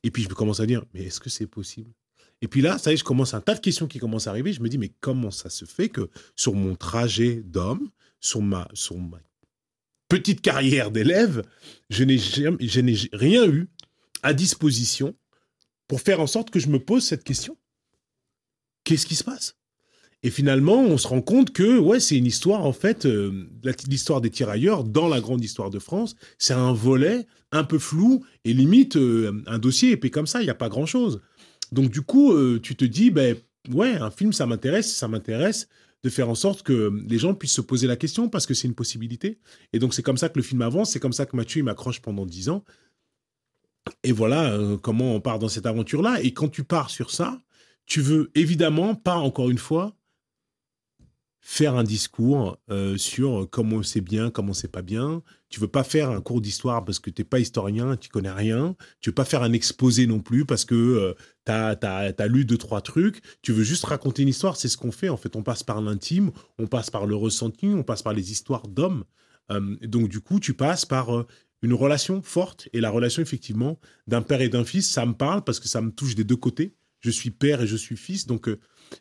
Et 0.02 0.10
puis 0.10 0.22
je 0.22 0.28
me 0.28 0.34
commence 0.34 0.60
à 0.60 0.66
dire, 0.66 0.84
mais 0.94 1.04
est-ce 1.04 1.20
que 1.20 1.28
c'est 1.30 1.46
possible? 1.46 1.90
Et 2.40 2.48
puis 2.48 2.60
là, 2.60 2.78
ça 2.78 2.90
y 2.90 2.94
est, 2.94 2.96
je 2.96 3.04
commence 3.04 3.34
un 3.34 3.40
tas 3.40 3.54
de 3.54 3.60
questions 3.60 3.86
qui 3.86 3.98
commencent 3.98 4.26
à 4.26 4.30
arriver. 4.30 4.52
Je 4.52 4.60
me 4.62 4.68
dis, 4.68 4.78
mais 4.78 4.90
comment 5.00 5.30
ça 5.30 5.48
se 5.50 5.64
fait 5.64 5.88
que 5.90 6.08
sur 6.34 6.54
mon 6.54 6.74
trajet 6.74 7.42
d'homme, 7.44 7.90
sur 8.18 8.40
ma, 8.42 8.66
sur 8.74 8.96
ma 8.98 9.20
petite 10.08 10.40
carrière 10.40 10.90
d'élève, 10.90 11.42
je 11.90 12.02
n'ai 12.04 12.18
jamais- 12.18 12.66
je 12.66 12.80
n'ai 12.80 12.96
rien 13.12 13.46
eu 13.48 13.68
à 14.22 14.32
disposition 14.34 15.14
pour 15.86 16.00
faire 16.00 16.20
en 16.20 16.26
sorte 16.26 16.50
que 16.50 16.58
je 16.58 16.68
me 16.68 16.78
pose 16.80 17.04
cette 17.04 17.22
question? 17.24 17.56
Qu'est-ce 18.84 19.06
qui 19.06 19.14
se 19.16 19.24
passe? 19.24 19.54
Et 20.24 20.30
finalement, 20.30 20.80
on 20.80 20.98
se 20.98 21.08
rend 21.08 21.20
compte 21.20 21.52
que 21.52 21.78
ouais, 21.78 21.98
c'est 21.98 22.16
une 22.16 22.26
histoire 22.26 22.64
en 22.64 22.72
fait, 22.72 23.06
euh, 23.06 23.48
l'histoire 23.88 24.20
des 24.20 24.30
tirailleurs 24.30 24.84
dans 24.84 25.08
la 25.08 25.20
grande 25.20 25.42
histoire 25.42 25.68
de 25.68 25.80
France, 25.80 26.14
c'est 26.38 26.54
un 26.54 26.72
volet 26.72 27.26
un 27.50 27.64
peu 27.64 27.78
flou 27.78 28.24
et 28.44 28.52
limite 28.52 28.96
euh, 28.96 29.42
un 29.46 29.58
dossier 29.58 29.90
épais 29.90 30.10
comme 30.10 30.28
ça, 30.28 30.40
il 30.40 30.44
n'y 30.44 30.50
a 30.50 30.54
pas 30.54 30.68
grand 30.68 30.86
chose. 30.86 31.20
Donc 31.72 31.90
du 31.90 32.02
coup, 32.02 32.32
euh, 32.32 32.60
tu 32.62 32.76
te 32.76 32.84
dis 32.84 33.10
ben 33.10 33.36
ouais, 33.72 33.94
un 33.94 34.12
film 34.12 34.32
ça 34.32 34.46
m'intéresse, 34.46 34.94
ça 34.94 35.08
m'intéresse 35.08 35.68
de 36.04 36.08
faire 36.08 36.28
en 36.28 36.36
sorte 36.36 36.62
que 36.62 36.92
les 37.08 37.18
gens 37.18 37.34
puissent 37.34 37.54
se 37.54 37.60
poser 37.60 37.88
la 37.88 37.96
question 37.96 38.28
parce 38.28 38.46
que 38.46 38.54
c'est 38.54 38.68
une 38.68 38.74
possibilité. 38.74 39.40
Et 39.72 39.80
donc 39.80 39.92
c'est 39.92 40.02
comme 40.02 40.18
ça 40.18 40.28
que 40.28 40.38
le 40.38 40.44
film 40.44 40.62
avance, 40.62 40.92
c'est 40.92 41.00
comme 41.00 41.12
ça 41.12 41.26
que 41.26 41.34
Mathieu 41.36 41.64
m'accroche 41.64 42.00
pendant 42.00 42.26
dix 42.26 42.48
ans. 42.48 42.64
Et 44.04 44.12
voilà 44.12 44.56
comment 44.82 45.14
on 45.14 45.20
part 45.20 45.40
dans 45.40 45.48
cette 45.48 45.66
aventure-là. 45.66 46.20
Et 46.22 46.32
quand 46.32 46.48
tu 46.48 46.62
pars 46.64 46.90
sur 46.90 47.10
ça, 47.10 47.40
tu 47.86 48.00
veux 48.00 48.30
évidemment 48.34 48.94
pas, 48.94 49.16
encore 49.16 49.50
une 49.50 49.58
fois, 49.58 49.96
faire 51.44 51.76
un 51.76 51.84
discours 51.84 52.56
euh, 52.70 52.96
sur 52.96 53.48
comment 53.50 53.82
c'est 53.82 54.00
bien, 54.00 54.30
comment 54.30 54.54
c'est 54.54 54.70
pas 54.70 54.80
bien. 54.80 55.22
Tu 55.50 55.60
veux 55.60 55.68
pas 55.68 55.84
faire 55.84 56.10
un 56.10 56.22
cours 56.22 56.40
d'histoire 56.40 56.84
parce 56.84 56.98
que 56.98 57.10
tu 57.10 57.20
n'es 57.20 57.24
pas 57.26 57.40
historien, 57.40 57.96
tu 57.96 58.08
connais 58.08 58.30
rien. 58.30 58.74
Tu 59.00 59.10
veux 59.10 59.14
pas 59.14 59.26
faire 59.26 59.42
un 59.42 59.52
exposé 59.52 60.06
non 60.06 60.20
plus 60.20 60.46
parce 60.46 60.64
que 60.64 61.14
tu 61.44 61.52
as, 61.52 62.26
lu 62.28 62.44
deux, 62.46 62.56
trois 62.56 62.80
trucs. 62.80 63.20
Tu 63.42 63.52
veux 63.52 63.64
juste 63.64 63.84
raconter 63.84 64.22
une 64.22 64.28
histoire. 64.28 64.56
C'est 64.56 64.68
ce 64.68 64.78
qu'on 64.78 64.92
fait. 64.92 65.10
En 65.10 65.18
fait, 65.18 65.36
on 65.36 65.42
passe 65.42 65.62
par 65.62 65.82
l'intime, 65.82 66.30
on 66.58 66.66
passe 66.66 66.88
par 66.88 67.06
le 67.06 67.16
ressenti, 67.16 67.66
on 67.66 67.82
passe 67.82 68.02
par 68.02 68.14
les 68.14 68.32
histoires 68.32 68.66
d'hommes. 68.68 69.04
Euh, 69.50 69.76
donc, 69.82 70.08
du 70.08 70.20
coup, 70.20 70.40
tu 70.40 70.54
passes 70.54 70.86
par 70.86 71.14
euh, 71.14 71.26
une 71.62 71.74
relation 71.74 72.22
forte. 72.22 72.68
Et 72.72 72.80
la 72.80 72.90
relation, 72.90 73.22
effectivement, 73.22 73.78
d'un 74.06 74.22
père 74.22 74.40
et 74.40 74.48
d'un 74.48 74.64
fils, 74.64 74.90
ça 74.90 75.06
me 75.06 75.14
parle 75.14 75.42
parce 75.44 75.60
que 75.60 75.68
ça 75.68 75.80
me 75.80 75.90
touche 75.90 76.14
des 76.14 76.24
deux 76.24 76.36
côtés. 76.36 76.74
Je 77.02 77.10
suis 77.10 77.30
père 77.30 77.60
et 77.60 77.66
je 77.66 77.76
suis 77.76 77.96
fils. 77.96 78.26
Donc, 78.26 78.48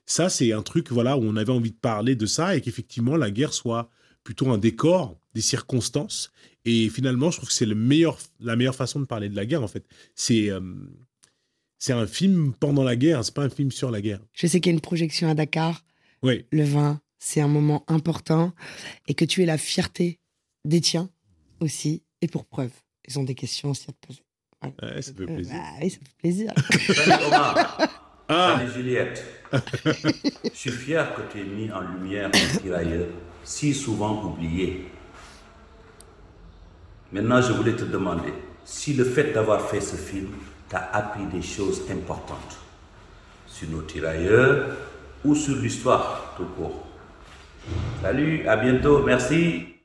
ça, 0.05 0.29
c'est 0.29 0.51
un 0.51 0.61
truc 0.61 0.91
voilà, 0.91 1.17
où 1.17 1.21
on 1.23 1.35
avait 1.35 1.51
envie 1.51 1.71
de 1.71 1.77
parler 1.77 2.15
de 2.15 2.25
ça 2.25 2.55
et 2.55 2.61
qu'effectivement, 2.61 3.15
la 3.15 3.31
guerre 3.31 3.53
soit 3.53 3.89
plutôt 4.23 4.49
un 4.51 4.57
décor, 4.57 5.17
des 5.33 5.41
circonstances. 5.41 6.31
Et 6.65 6.89
finalement, 6.89 7.31
je 7.31 7.37
trouve 7.37 7.49
que 7.49 7.55
c'est 7.55 7.65
le 7.65 7.75
meilleur, 7.75 8.17
la 8.39 8.55
meilleure 8.55 8.75
façon 8.75 8.99
de 8.99 9.05
parler 9.05 9.29
de 9.29 9.35
la 9.35 9.45
guerre, 9.45 9.63
en 9.63 9.67
fait. 9.67 9.85
C'est 10.15 10.49
euh, 10.49 10.59
c'est 11.81 11.93
un 11.93 12.05
film 12.05 12.53
pendant 12.53 12.83
la 12.83 12.95
guerre, 12.95 13.25
c'est 13.25 13.33
pas 13.33 13.43
un 13.43 13.49
film 13.49 13.71
sur 13.71 13.89
la 13.89 14.01
guerre. 14.01 14.19
Je 14.33 14.45
sais 14.45 14.61
qu'il 14.61 14.71
y 14.71 14.73
a 14.73 14.75
une 14.75 14.81
projection 14.81 15.29
à 15.29 15.33
Dakar. 15.33 15.83
Oui. 16.21 16.45
Le 16.51 16.63
vin, 16.63 17.01
c'est 17.17 17.41
un 17.41 17.47
moment 17.47 17.83
important 17.87 18.53
et 19.07 19.15
que 19.15 19.25
tu 19.25 19.41
es 19.41 19.47
la 19.47 19.57
fierté 19.57 20.19
des 20.63 20.79
tiens 20.79 21.09
aussi. 21.59 22.03
Et 22.21 22.27
pour 22.27 22.45
preuve, 22.45 22.71
ils 23.07 23.17
ont 23.17 23.23
des 23.23 23.33
questions 23.33 23.71
aussi 23.71 23.85
à 23.89 23.93
te 23.93 24.07
poser. 24.07 24.21
Ouais, 24.63 25.01
ça 25.01 25.11
fait 25.13 25.25
plaisir. 25.25 25.55
Bah 25.55 25.79
oui, 25.81 25.89
ça 25.89 25.97
fait 25.97 26.17
plaisir. 26.19 26.51
Salut 26.95 27.25
Omar. 27.25 27.77
Ah. 28.27 28.55
Salut 28.57 28.71
Juliette. 28.71 29.25
Je 30.43 30.49
suis 30.57 30.71
fier 30.71 31.15
que 31.15 31.21
tu 31.31 31.41
aies 31.41 31.45
mis 31.45 31.71
en 31.71 31.81
lumière 31.81 32.27
un 32.27 32.57
tirailleur 32.59 33.07
si 33.43 33.73
souvent 33.73 34.23
oublié. 34.23 34.85
Maintenant, 37.11 37.41
je 37.41 37.51
voulais 37.51 37.75
te 37.75 37.83
demander 37.83 38.33
si 38.63 38.93
le 38.93 39.03
fait 39.03 39.33
d'avoir 39.33 39.67
fait 39.67 39.81
ce 39.81 39.95
film 39.95 40.29
t'a 40.69 40.89
appris 40.93 41.25
des 41.25 41.41
choses 41.41 41.81
importantes 41.91 42.57
sur 43.47 43.67
nos 43.69 43.81
tirailleurs 43.81 44.77
ou 45.25 45.35
sur 45.35 45.55
l'histoire 45.57 46.33
tout 46.37 46.45
court. 46.45 46.87
Salut, 48.01 48.47
à 48.47 48.55
bientôt, 48.55 49.03
merci. 49.03 49.75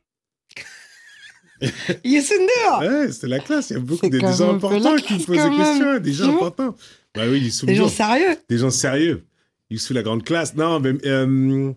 Youssou 2.04 2.34
Ouais, 2.80 3.12
c'est 3.12 3.28
la 3.28 3.38
classe. 3.38 3.70
Il 3.70 3.74
y 3.74 3.76
a 3.76 3.80
beaucoup 3.80 4.08
de 4.08 4.18
gens 4.18 4.54
importants 4.54 4.96
qui 4.96 5.18
posent 5.24 5.36
des 5.36 5.56
questions, 5.56 5.98
des 5.98 6.12
gens 6.12 6.36
importants. 6.36 6.76
Bah 7.14 7.22
oui, 7.28 7.50
Des 7.64 7.74
gens 7.74 7.88
sérieux. 7.88 8.36
Des 8.48 8.58
gens 8.58 8.70
sérieux. 8.70 9.24
Youssou, 9.70 9.94
la 9.94 10.02
grande 10.02 10.22
classe. 10.22 10.54
Non, 10.54 10.78
mais 10.80 10.94
euh, 11.06 11.72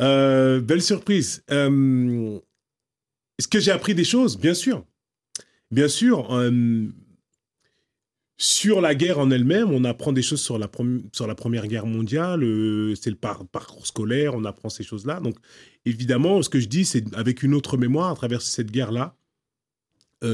euh, 0.00 0.60
belle 0.60 0.82
surprise. 0.82 1.42
Euh, 1.50 2.38
Est-ce 3.38 3.48
que 3.48 3.60
j'ai 3.60 3.72
appris 3.72 3.94
des 3.94 4.04
choses? 4.04 4.38
Bien 4.38 4.54
sûr. 4.54 4.84
Bien 5.70 5.88
sûr. 5.88 6.28
Sur 8.38 8.80
la 8.80 8.94
guerre 8.94 9.18
en 9.18 9.30
elle-même, 9.30 9.70
on 9.70 9.84
apprend 9.84 10.12
des 10.12 10.22
choses 10.22 10.40
sur 10.40 10.58
la, 10.58 10.70
sur 11.12 11.26
la 11.26 11.34
Première 11.34 11.66
Guerre 11.66 11.86
mondiale. 11.86 12.40
c'est 13.00 13.10
le 13.10 13.16
parcours 13.16 13.86
scolaire, 13.86 14.34
on 14.34 14.44
apprend 14.44 14.68
ces 14.68 14.84
choses-là. 14.84 15.20
Donc, 15.20 15.36
évidemment, 15.84 16.42
ce 16.42 16.48
que 16.48 16.60
je 16.60 16.68
dis, 16.68 16.84
c'est 16.84 17.14
avec 17.14 17.42
une 17.42 17.54
autre 17.54 17.76
mémoire 17.76 18.10
à 18.10 18.14
travers 18.14 18.42
cette 18.42 18.70
guerre-là. 18.70 19.16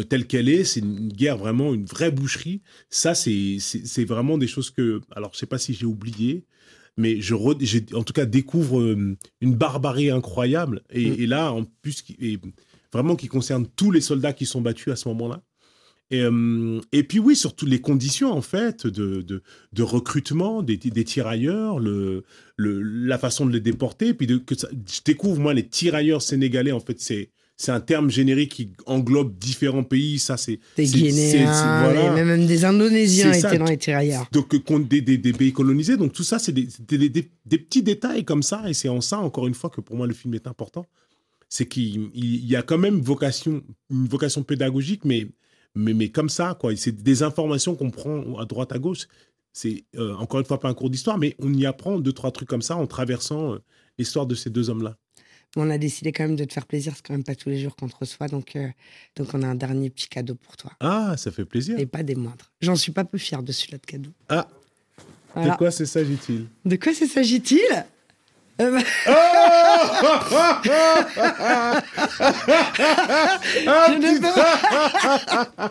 telle 0.09 0.27
qu'elle 0.27 0.49
est, 0.49 0.65
c'est 0.65 0.81
une 0.81 1.09
guerre 1.09 1.39
vraiment, 1.39 1.75
une 1.75 1.85
vraie 1.85 2.11
boucherie. 2.11 2.63
Ça, 2.91 3.15
c'est 3.15 4.05
vraiment 4.05 4.37
des 4.37 4.49
choses 4.49 4.71
que, 4.71 5.01
alors 5.13 5.31
je 5.35 5.39
sais 5.39 5.47
pas 5.47 5.59
si 5.59 5.73
j'ai 5.73 5.87
oublié, 5.87 6.45
mais 6.97 7.21
je 7.21 7.35
en 7.35 8.03
tout 8.03 8.13
cas 8.13 8.27
découvre 8.27 8.81
euh, 8.81 9.17
une 9.41 9.55
barbarie 9.55 10.11
incroyable 10.11 10.83
et, 10.91 11.27
mm. 11.27 11.31
là 11.31 11.53
en 11.53 11.65
plus 11.65 12.05
et 12.21 12.39
vraiment 12.93 13.17
qui 13.17 13.29
concerne 13.29 13.67
tous 13.67 13.91
les 13.91 14.01
soldats 14.01 14.33
qui 14.33 14.47
sont 14.47 14.61
battus 14.61 14.93
à 14.93 14.97
ce 14.97 15.09
moment-là. 15.09 15.43
Et, 16.13 16.21
euh, 16.21 16.81
et, 16.93 17.03
puis 17.03 17.19
oui, 17.19 17.35
surtout 17.35 17.67
les 17.67 17.81
conditions 17.81 18.31
en 18.31 18.43
fait 18.43 18.87
de, 18.87 19.23
de, 19.23 19.83
recrutement 19.83 20.63
des, 20.63 20.77
des, 20.77 21.05
tirailleurs, 21.05 21.79
le, 21.79 22.25
le, 22.57 22.83
la 22.83 23.19
façon 23.19 23.47
de 23.47 23.53
les 23.53 23.61
déporter, 23.61 24.13
puis 24.13 24.27
de, 24.27 24.37
que 24.37 24.55
je 24.55 25.01
découvre 25.05 25.41
moi 25.41 25.55
les 25.55 25.67
tirailleurs 25.67 26.21
sénégalais 26.21 26.73
en 26.73 26.81
fait 26.81 27.01
c'est 27.01 27.31
c'est 27.57 27.71
un 27.71 27.81
terme 27.81 28.11
générique 28.11 28.55
qui 28.55 28.73
englobe 28.87 29.39
différents 29.39 29.85
pays. 29.85 30.19
Ça, 30.19 30.37
c'est. 30.37 30.59
Des 30.77 30.85
Guinéens, 30.85 31.85
voilà. 31.85 32.25
même 32.25 32.47
des 32.47 32.65
Indonésiens 32.65 33.33
étaient 33.33 33.59
dans 33.59 33.67
les 33.67 33.77
tirailleurs. 33.77 34.27
Donc, 34.33 34.51
des, 34.89 35.01
des, 35.01 35.17
des, 35.17 35.33
pays 35.33 35.53
colonisés. 35.53 35.97
Donc, 35.97 36.13
tout 36.13 36.25
ça, 36.25 36.41
c'est 36.41 36.51
des, 36.51 36.67
des, 36.89 37.59
petits 37.59 37.83
détails 37.83 38.25
comme 38.25 38.43
ça. 38.43 38.69
Et 38.69 38.75
c'est 38.75 38.89
en 38.89 39.01
ça, 39.01 39.19
encore 39.19 39.47
une 39.47 39.55
fois, 39.55 39.71
que 39.71 39.81
pour 39.81 39.97
moi, 39.97 40.09
le 40.09 40.15
film 40.15 40.35
est 40.35 40.49
important. 40.49 40.87
C'est 41.49 41.67
qu'il 41.67 42.11
y 42.15 42.57
a 42.57 42.63
quand 42.63 42.79
même 42.79 43.01
vocation, 43.01 43.63
une 43.91 44.09
vocation 44.09 44.43
pédagogique, 44.43 45.05
mais, 45.05 45.29
mais, 45.75 45.95
mais 45.95 46.11
comme 46.11 46.29
ça, 46.29 46.57
quoi. 46.59 46.75
C'est 46.77 47.03
des 47.03 47.23
informations 47.23 47.75
qu'on 47.75 47.91
prend 47.91 48.39
à 48.39 48.45
droite, 48.45 48.73
à 48.73 48.79
gauche. 48.79 49.07
C'est 49.53 49.85
euh, 49.97 50.15
encore 50.15 50.41
une 50.41 50.47
fois 50.47 50.61
pas 50.61 50.69
un 50.69 50.75
cours 50.75 50.91
d'histoire, 50.91 51.19
mais 51.19 51.37
on 51.39 51.53
y 51.53 51.67
apprend 51.67 51.99
deux, 51.99 52.13
trois 52.13 52.31
trucs 52.31 52.49
comme 52.49 52.63
ça 52.63 52.77
en 52.77 52.87
traversant 52.87 53.55
euh, 53.55 53.59
l'histoire 53.99 54.27
de 54.27 54.35
ces 54.35 54.51
deux 54.51 54.71
hommes-là 54.71 54.97
on 55.57 55.71
a 55.71 55.79
décidé 55.79 56.13
quand 56.13 56.25
même 56.25 56.37
de 56.37 56.45
te 56.45 56.53
faire 56.53 56.67
plaisir. 56.67 56.95
C'est 56.97 57.07
quand 57.07 57.15
même 57.15 57.25
pas 57.25 57.35
tous 57.35 57.49
les 57.49 57.59
jours 57.61 57.77
qu'on 57.77 57.89
te 57.89 57.97
reçoit. 57.97 58.29
Donc, 58.29 58.57
euh, 58.57 58.69
donc 59.17 59.29
on 59.35 59.43
a 59.43 59.47
un 59.47 59.55
dernier 59.55 59.91
petit 59.91 60.09
cadeau 60.09 60.35
pour 60.35 60.57
toi. 60.57 60.73
Ah, 60.81 61.15
ça 61.17 61.31
fait 61.31 61.45
plaisir. 61.45 61.79
Et 61.79 61.87
pas 61.87 62.03
des 62.03 62.15
moindres. 62.15 62.51
J'en 62.61 62.77
suis 62.77 62.93
pas 62.93 63.05
peu 63.05 63.19
fier 63.19 63.43
de 63.43 63.53
celui-là 63.53 63.79
de 63.79 63.87
cadeau. 63.87 64.11
Ah 64.29 64.49
De 65.37 65.57
quoi 65.57 65.71
s'agit-il? 65.71 66.47
De 66.65 66.77
quoi 66.77 66.95
s'agit-il? 66.95 67.85
Je 68.59 68.65
ne 73.97 74.19
peux 74.19 74.33
pas. 74.35 75.71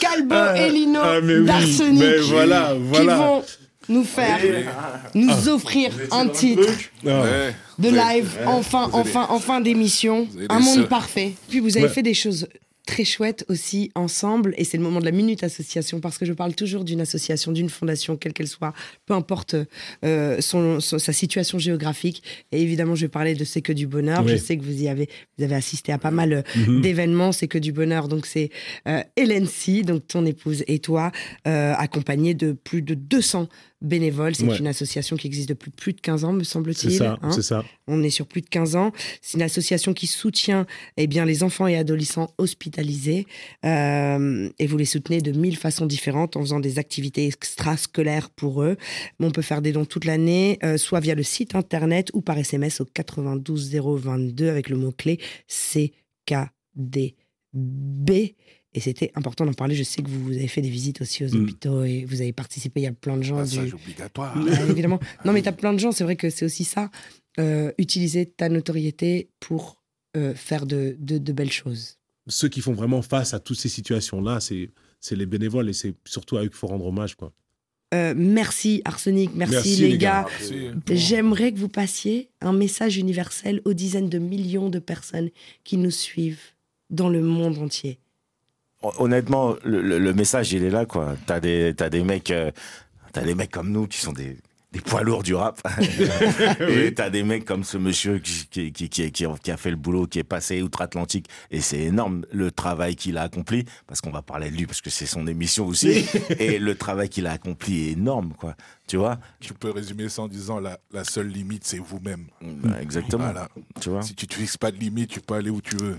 Calbo 0.00 0.54
et 0.56 0.70
Lino 0.70 1.00
ah, 1.02 1.20
d'Arsenic 1.20 2.20
voilà, 2.24 2.74
voilà. 2.78 3.12
qui 3.12 3.18
vont 3.18 3.44
nous 3.88 4.04
faire, 4.04 4.38
nous 5.14 5.48
ah. 5.48 5.50
offrir 5.50 5.92
un 6.12 6.28
titre 6.28 6.68
de 7.04 7.88
live, 7.88 8.38
enfin, 8.46 8.88
enfin, 8.92 9.26
enfin 9.30 9.60
d'émission, 9.60 10.26
un 10.48 10.60
monde 10.60 10.88
parfait. 10.88 11.32
Puis 11.48 11.60
vous 11.60 11.76
avez 11.76 11.88
fait 11.88 12.02
des 12.02 12.14
choses 12.14 12.46
très 12.86 13.04
chouette 13.04 13.44
aussi 13.48 13.90
ensemble 13.94 14.54
et 14.56 14.64
c'est 14.64 14.76
le 14.76 14.82
moment 14.82 15.00
de 15.00 15.04
la 15.04 15.12
minute 15.12 15.44
association 15.44 16.00
parce 16.00 16.18
que 16.18 16.24
je 16.24 16.32
parle 16.32 16.54
toujours 16.54 16.84
d'une 16.84 17.00
association, 17.00 17.52
d'une 17.52 17.70
fondation, 17.70 18.16
quelle 18.16 18.32
qu'elle 18.32 18.48
soit, 18.48 18.72
peu 19.06 19.14
importe 19.14 19.54
euh, 20.04 20.40
son, 20.40 20.80
sa 20.80 21.12
situation 21.12 21.58
géographique. 21.58 22.22
Et 22.50 22.60
évidemment, 22.60 22.94
je 22.94 23.02
vais 23.02 23.10
parler 23.10 23.34
de 23.34 23.44
C'est 23.44 23.62
que 23.62 23.72
du 23.72 23.86
bonheur. 23.86 24.26
Je 24.26 24.36
sais 24.36 24.56
que 24.56 24.64
vous 24.64 24.82
y 24.82 24.88
avez, 24.88 25.08
vous 25.38 25.44
avez 25.44 25.54
assisté 25.54 25.92
à 25.92 25.98
pas 25.98 26.10
mal 26.10 26.32
euh, 26.32 26.42
mhm. 26.56 26.80
d'événements. 26.80 27.32
C'est 27.32 27.48
que 27.48 27.58
du 27.58 27.72
bonheur. 27.72 28.08
Donc 28.08 28.26
c'est 28.26 28.50
euh, 28.88 29.02
Hélène 29.16 29.46
Si, 29.46 29.82
donc 29.82 30.06
ton 30.06 30.26
épouse 30.26 30.64
et 30.66 30.78
toi, 30.80 31.12
euh, 31.46 31.74
accompagnés 31.76 32.34
de 32.34 32.52
plus 32.52 32.82
de 32.82 32.94
200 32.94 33.48
bénévoles. 33.82 34.34
C'est 34.34 34.58
une 34.58 34.66
association 34.66 35.16
qui 35.16 35.26
existe 35.26 35.48
depuis 35.48 35.70
plus 35.70 35.92
de 35.92 36.00
15 36.00 36.24
ans, 36.24 36.32
me 36.32 36.44
semble-t-il. 36.44 36.91
C'est 36.92 36.98
ça, 36.98 37.18
hein. 37.22 37.30
c'est 37.32 37.42
ça. 37.42 37.64
On 37.86 38.02
est 38.02 38.10
sur 38.10 38.26
plus 38.26 38.40
de 38.40 38.48
15 38.48 38.76
ans. 38.76 38.92
C'est 39.20 39.36
une 39.36 39.42
association 39.42 39.92
qui 39.94 40.06
soutient 40.06 40.66
eh 40.96 41.06
bien, 41.06 41.24
les 41.24 41.42
enfants 41.42 41.66
et 41.66 41.76
adolescents 41.76 42.32
hospitalisés. 42.38 43.26
Euh, 43.64 44.48
et 44.58 44.66
vous 44.66 44.76
les 44.76 44.84
soutenez 44.84 45.20
de 45.20 45.32
mille 45.32 45.56
façons 45.56 45.86
différentes 45.86 46.36
en 46.36 46.40
faisant 46.40 46.60
des 46.60 46.78
activités 46.78 47.26
extrascolaires 47.26 48.30
pour 48.30 48.62
eux. 48.62 48.76
on 49.20 49.30
peut 49.30 49.42
faire 49.42 49.62
des 49.62 49.72
dons 49.72 49.84
toute 49.84 50.04
l'année, 50.04 50.58
euh, 50.62 50.76
soit 50.76 51.00
via 51.00 51.14
le 51.14 51.22
site 51.22 51.54
internet 51.54 52.10
ou 52.14 52.20
par 52.20 52.38
SMS 52.38 52.80
au 52.80 52.84
92 52.84 53.74
022 53.74 54.48
avec 54.48 54.68
le 54.68 54.76
mot-clé 54.76 55.18
CKDB. 55.48 57.16
Et 58.74 58.80
c'était 58.80 59.12
important 59.14 59.44
d'en 59.44 59.52
parler. 59.52 59.74
Je 59.74 59.82
sais 59.82 60.02
que 60.02 60.08
vous, 60.08 60.32
avez 60.32 60.48
fait 60.48 60.62
des 60.62 60.70
visites 60.70 61.02
aussi 61.02 61.24
aux 61.24 61.28
mm. 61.28 61.42
hôpitaux 61.42 61.84
et 61.84 62.04
vous 62.06 62.20
avez 62.20 62.32
participé. 62.32 62.80
Il 62.80 62.84
y 62.84 62.86
a 62.86 62.92
plein 62.92 63.16
de 63.16 63.22
gens. 63.22 63.38
Ah, 63.38 63.46
ça, 63.46 63.62
obligatoire. 63.62 64.36
évidemment. 64.70 65.00
Non, 65.24 65.32
mais 65.32 65.42
tu 65.42 65.48
as 65.48 65.52
plein 65.52 65.72
de 65.72 65.78
gens. 65.78 65.92
C'est 65.92 66.04
vrai 66.04 66.16
que 66.16 66.30
c'est 66.30 66.44
aussi 66.44 66.64
ça. 66.64 66.90
Euh, 67.38 67.72
utiliser 67.78 68.26
ta 68.26 68.48
notoriété 68.48 69.30
pour 69.40 69.82
euh, 70.16 70.34
faire 70.34 70.66
de, 70.66 70.96
de, 70.98 71.32
belles 71.32 71.52
choses. 71.52 71.98
Ceux 72.28 72.48
qui 72.48 72.60
font 72.60 72.74
vraiment 72.74 73.02
face 73.02 73.34
à 73.34 73.40
toutes 73.40 73.58
ces 73.58 73.70
situations-là, 73.70 74.40
c'est 74.40 74.70
les 75.16 75.26
bénévoles 75.26 75.68
et 75.68 75.72
c'est 75.72 75.94
surtout 76.04 76.36
à 76.36 76.42
eux 76.42 76.48
qu'il 76.48 76.56
faut 76.56 76.66
rendre 76.66 76.86
hommage. 76.86 77.14
quoi. 77.14 77.32
Euh, 77.94 78.14
merci 78.16 78.80
Arsenic, 78.86 79.32
merci, 79.34 79.76
les, 79.76 79.98
gars. 79.98 80.26
J'aimerais 80.90 81.52
que 81.52 81.58
vous 81.58 81.68
passiez 81.68 82.30
un 82.40 82.52
message 82.52 82.96
universel 82.96 83.60
aux 83.66 83.74
dizaines 83.74 84.08
de 84.08 84.18
millions 84.18 84.70
de 84.70 84.78
personnes 84.78 85.30
qui 85.62 85.76
nous 85.76 85.90
suivent 85.90 86.52
dans 86.88 87.10
le 87.10 87.20
monde 87.20 87.58
entier 87.58 87.98
honnêtement, 88.98 89.54
le, 89.64 90.12
message, 90.12 90.52
il 90.52 90.64
est 90.64 90.70
là, 90.70 90.86
quoi. 90.86 91.16
T'as 91.26 91.40
des, 91.40 91.74
as 91.78 91.90
des 91.90 92.02
mecs, 92.02 92.30
euh, 92.30 92.50
t'as 93.12 93.22
des 93.22 93.34
mecs 93.34 93.50
comme 93.50 93.70
nous 93.70 93.86
qui 93.86 93.98
sont 93.98 94.12
des, 94.12 94.36
des 94.72 94.80
poids 94.80 95.02
lourds 95.02 95.22
du 95.22 95.34
rap. 95.34 95.60
et 96.60 96.94
t'as 96.94 97.10
des 97.10 97.22
mecs 97.22 97.44
comme 97.44 97.62
ce 97.64 97.76
monsieur 97.76 98.18
qui, 98.18 98.46
qui, 98.50 98.72
qui, 98.72 98.88
qui, 98.88 99.10
qui 99.12 99.50
a- 99.50 99.56
fait 99.56 99.70
le 99.70 99.76
boulot, 99.76 100.06
qui 100.06 100.18
est 100.18 100.24
passé 100.24 100.62
outre-Atlantique. 100.62 101.26
Et 101.50 101.60
c'est 101.60 101.80
énorme 101.80 102.24
le 102.32 102.50
travail 102.50 102.96
qu'il 102.96 103.18
a 103.18 103.22
accompli, 103.22 103.64
parce 103.86 104.00
qu'on 104.00 104.10
va 104.10 104.22
parler 104.22 104.50
de 104.50 104.56
lui, 104.56 104.66
parce 104.66 104.80
que 104.80 104.90
c'est 104.90 105.06
son 105.06 105.26
émission 105.26 105.66
aussi. 105.66 106.06
et 106.38 106.58
le 106.58 106.74
travail 106.74 107.08
qu'il 107.08 107.26
a 107.26 107.32
accompli 107.32 107.88
est 107.88 107.92
énorme, 107.92 108.32
quoi. 108.38 108.54
Tu 108.86 108.96
vois? 108.96 109.18
Tu 109.40 109.54
peux 109.54 109.70
résumer 109.70 110.08
ça 110.08 110.22
en 110.22 110.28
disant 110.28 110.58
la, 110.58 110.78
la 110.92 111.04
seule 111.04 111.28
limite, 111.28 111.64
c'est 111.64 111.78
vous-même. 111.78 112.26
Bah, 112.40 112.76
exactement. 112.80 113.24
Voilà. 113.24 113.48
Tu 113.80 113.90
vois? 113.90 114.02
Si 114.02 114.14
tu 114.14 114.26
te 114.26 114.34
fixes 114.34 114.56
pas 114.56 114.70
de 114.70 114.76
limite, 114.78 115.10
tu 115.10 115.20
peux 115.20 115.34
aller 115.34 115.50
où 115.50 115.60
tu 115.60 115.76
veux. 115.76 115.96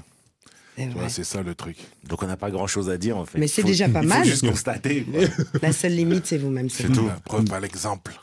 C'est 1.08 1.24
ça 1.24 1.42
le 1.44 1.53
truc. 1.56 1.77
Donc 2.08 2.24
on 2.24 2.27
n'a 2.27 2.38
pas 2.38 2.50
grand-chose 2.51 2.89
à 2.89 2.98
dire, 2.98 3.18
en 3.18 3.25
fait. 3.25 3.38
Mais 3.38 3.48
c'est 3.48 3.63
déjà 3.63 3.88
pas 3.89 4.01
il 4.03 4.08
mal. 4.08 4.20
faut 4.24 4.30
juste 4.30 4.48
constater. 4.48 5.03
quoi. 5.03 5.22
La 5.62 5.72
seule 5.72 5.96
limite, 5.96 6.25
c'est 6.25 6.38
vous-même. 6.38 6.70
C'est 6.70 6.88
C'est 6.88 6.94
tout. 6.94 7.06
La 7.08 7.13
preuve 7.25 7.46
par 7.46 7.60
l'exemple. 7.60 8.13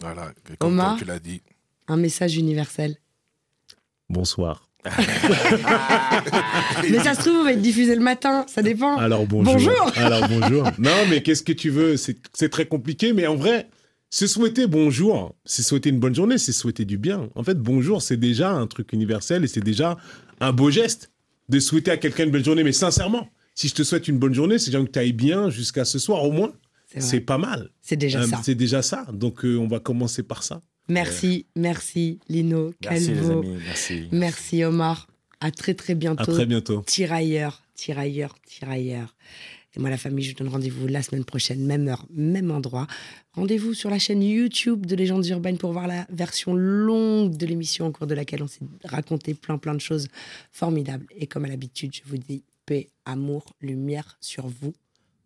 Voilà. 0.00 0.32
Et 0.52 0.56
Comme 0.58 0.72
Omar 0.74 0.90
toi, 0.96 0.98
tu 1.00 1.04
l'as 1.06 1.18
dit. 1.18 1.40
Un 1.88 1.96
message 1.96 2.36
universel. 2.36 2.96
Bonsoir. 4.10 4.64
Mais 6.90 6.98
ça 7.00 7.14
se 7.14 7.20
trouve, 7.20 7.38
on 7.40 7.44
va 7.44 7.52
être 7.52 7.60
diffusé 7.62 7.94
le 7.94 8.00
matin, 8.02 8.44
ça 8.48 8.62
dépend. 8.62 8.96
Alors 8.96 9.26
bonjour. 9.26 9.52
Bonjour. 9.54 9.92
Alors 9.96 10.28
bonjour. 10.28 10.64
Non, 10.78 10.92
mais 11.10 11.22
qu'est-ce 11.22 11.42
que 11.42 11.52
tu 11.52 11.70
veux? 11.70 11.96
C'est 11.96 12.16
c'est 12.32 12.48
très 12.48 12.66
compliqué, 12.66 13.12
mais 13.12 13.26
en 13.26 13.34
vrai, 13.36 13.68
se 14.10 14.26
souhaiter 14.26 14.66
bonjour, 14.66 15.34
c'est 15.44 15.62
souhaiter 15.62 15.90
une 15.90 15.98
bonne 15.98 16.14
journée, 16.14 16.38
c'est 16.38 16.52
souhaiter 16.52 16.84
du 16.84 16.96
bien. 16.96 17.28
En 17.34 17.42
fait, 17.42 17.58
bonjour, 17.58 18.00
c'est 18.02 18.16
déjà 18.16 18.50
un 18.52 18.66
truc 18.66 18.92
universel 18.92 19.44
et 19.44 19.48
c'est 19.48 19.60
déjà 19.64 19.98
un 20.40 20.52
beau 20.52 20.70
geste 20.70 21.10
de 21.48 21.58
souhaiter 21.60 21.90
à 21.90 21.96
quelqu'un 21.96 22.24
une 22.24 22.30
bonne 22.30 22.44
journée. 22.44 22.64
Mais 22.64 22.72
sincèrement, 22.72 23.28
si 23.54 23.68
je 23.68 23.74
te 23.74 23.82
souhaite 23.82 24.08
une 24.08 24.18
bonne 24.18 24.34
journée, 24.34 24.58
c'est 24.58 24.70
déjà 24.70 24.82
que 24.84 24.90
tu 24.90 24.98
ailles 24.98 25.12
bien 25.12 25.50
jusqu'à 25.50 25.84
ce 25.84 25.98
soir 25.98 26.24
au 26.24 26.32
moins. 26.32 26.52
C'est 26.98 27.20
pas 27.20 27.38
mal. 27.38 27.70
C'est 27.82 27.96
déjà 27.96 28.20
Euh, 28.22 28.26
ça. 28.26 28.40
C'est 28.42 28.54
déjà 28.54 28.80
ça. 28.82 29.06
Donc 29.12 29.44
euh, 29.44 29.56
on 29.58 29.68
va 29.68 29.78
commencer 29.78 30.22
par 30.22 30.42
ça. 30.42 30.62
Merci, 30.88 31.44
merci 31.54 32.18
Lino, 32.30 32.72
Merci, 32.82 33.12
les 33.12 33.30
amis. 33.30 33.56
Merci. 33.66 34.08
Merci 34.10 34.64
Omar. 34.64 35.06
À 35.40 35.50
très 35.50 35.74
très 35.74 35.94
bientôt. 35.94 36.22
À 36.22 36.26
très 36.34 36.46
bientôt. 36.46 36.82
Tirailleurs, 36.86 37.62
tirailleurs, 37.74 38.34
tirailleurs. 38.46 39.14
Et 39.76 39.80
moi, 39.80 39.90
la 39.90 39.98
famille, 39.98 40.24
je 40.24 40.30
vous 40.30 40.38
donne 40.38 40.48
rendez-vous 40.48 40.86
la 40.86 41.02
semaine 41.02 41.24
prochaine, 41.24 41.64
même 41.64 41.88
heure, 41.88 42.06
même 42.10 42.50
endroit. 42.50 42.86
Rendez-vous 43.34 43.74
sur 43.74 43.90
la 43.90 43.98
chaîne 43.98 44.22
YouTube 44.22 44.86
de 44.86 44.96
Légendes 44.96 45.26
Urbaines 45.26 45.58
pour 45.58 45.72
voir 45.72 45.86
la 45.86 46.06
version 46.10 46.54
longue 46.54 47.36
de 47.36 47.44
l'émission 47.46 47.86
au 47.86 47.92
cours 47.92 48.06
de 48.06 48.14
laquelle 48.14 48.42
on 48.42 48.46
s'est 48.48 48.60
raconté 48.84 49.34
plein 49.34 49.58
plein 49.58 49.74
de 49.74 49.80
choses 49.80 50.08
formidables. 50.52 51.06
Et 51.14 51.26
comme 51.26 51.44
à 51.44 51.48
l'habitude, 51.48 51.94
je 51.94 52.00
vous 52.06 52.16
dis 52.16 52.42
paix, 52.64 52.88
amour, 53.04 53.44
lumière 53.60 54.16
sur 54.20 54.46
vous. 54.48 54.72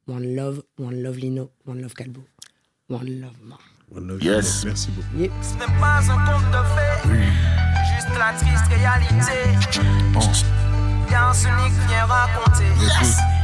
One 0.08 0.34
love, 0.34 0.62
one 0.78 1.00
love 1.02 1.16
Lino, 1.18 1.50
one 1.64 1.80
love 1.80 1.94
Calbo, 1.94 2.22
one 2.88 3.20
love 3.20 3.34
Omar. 3.44 3.60
One 3.94 4.08
love 4.08 4.22
Yes. 4.24 4.62
you. 4.62 4.68
Merci 4.68 4.90
beaucoup. 4.90 5.18
Yeah. 5.18 5.30
Ce 5.42 5.54
n'est 5.54 5.78
pas 5.80 6.00
un 6.10 6.18
conte 6.26 6.50
de 6.50 6.62
fées, 6.74 7.22
juste 7.94 8.18
la 8.18 8.32
triste 8.32 8.66
réalité. 8.68 9.38
Qu'un 11.08 11.32
Sonic 11.32 11.72
vient 11.88 12.06
raconter. 12.06 13.41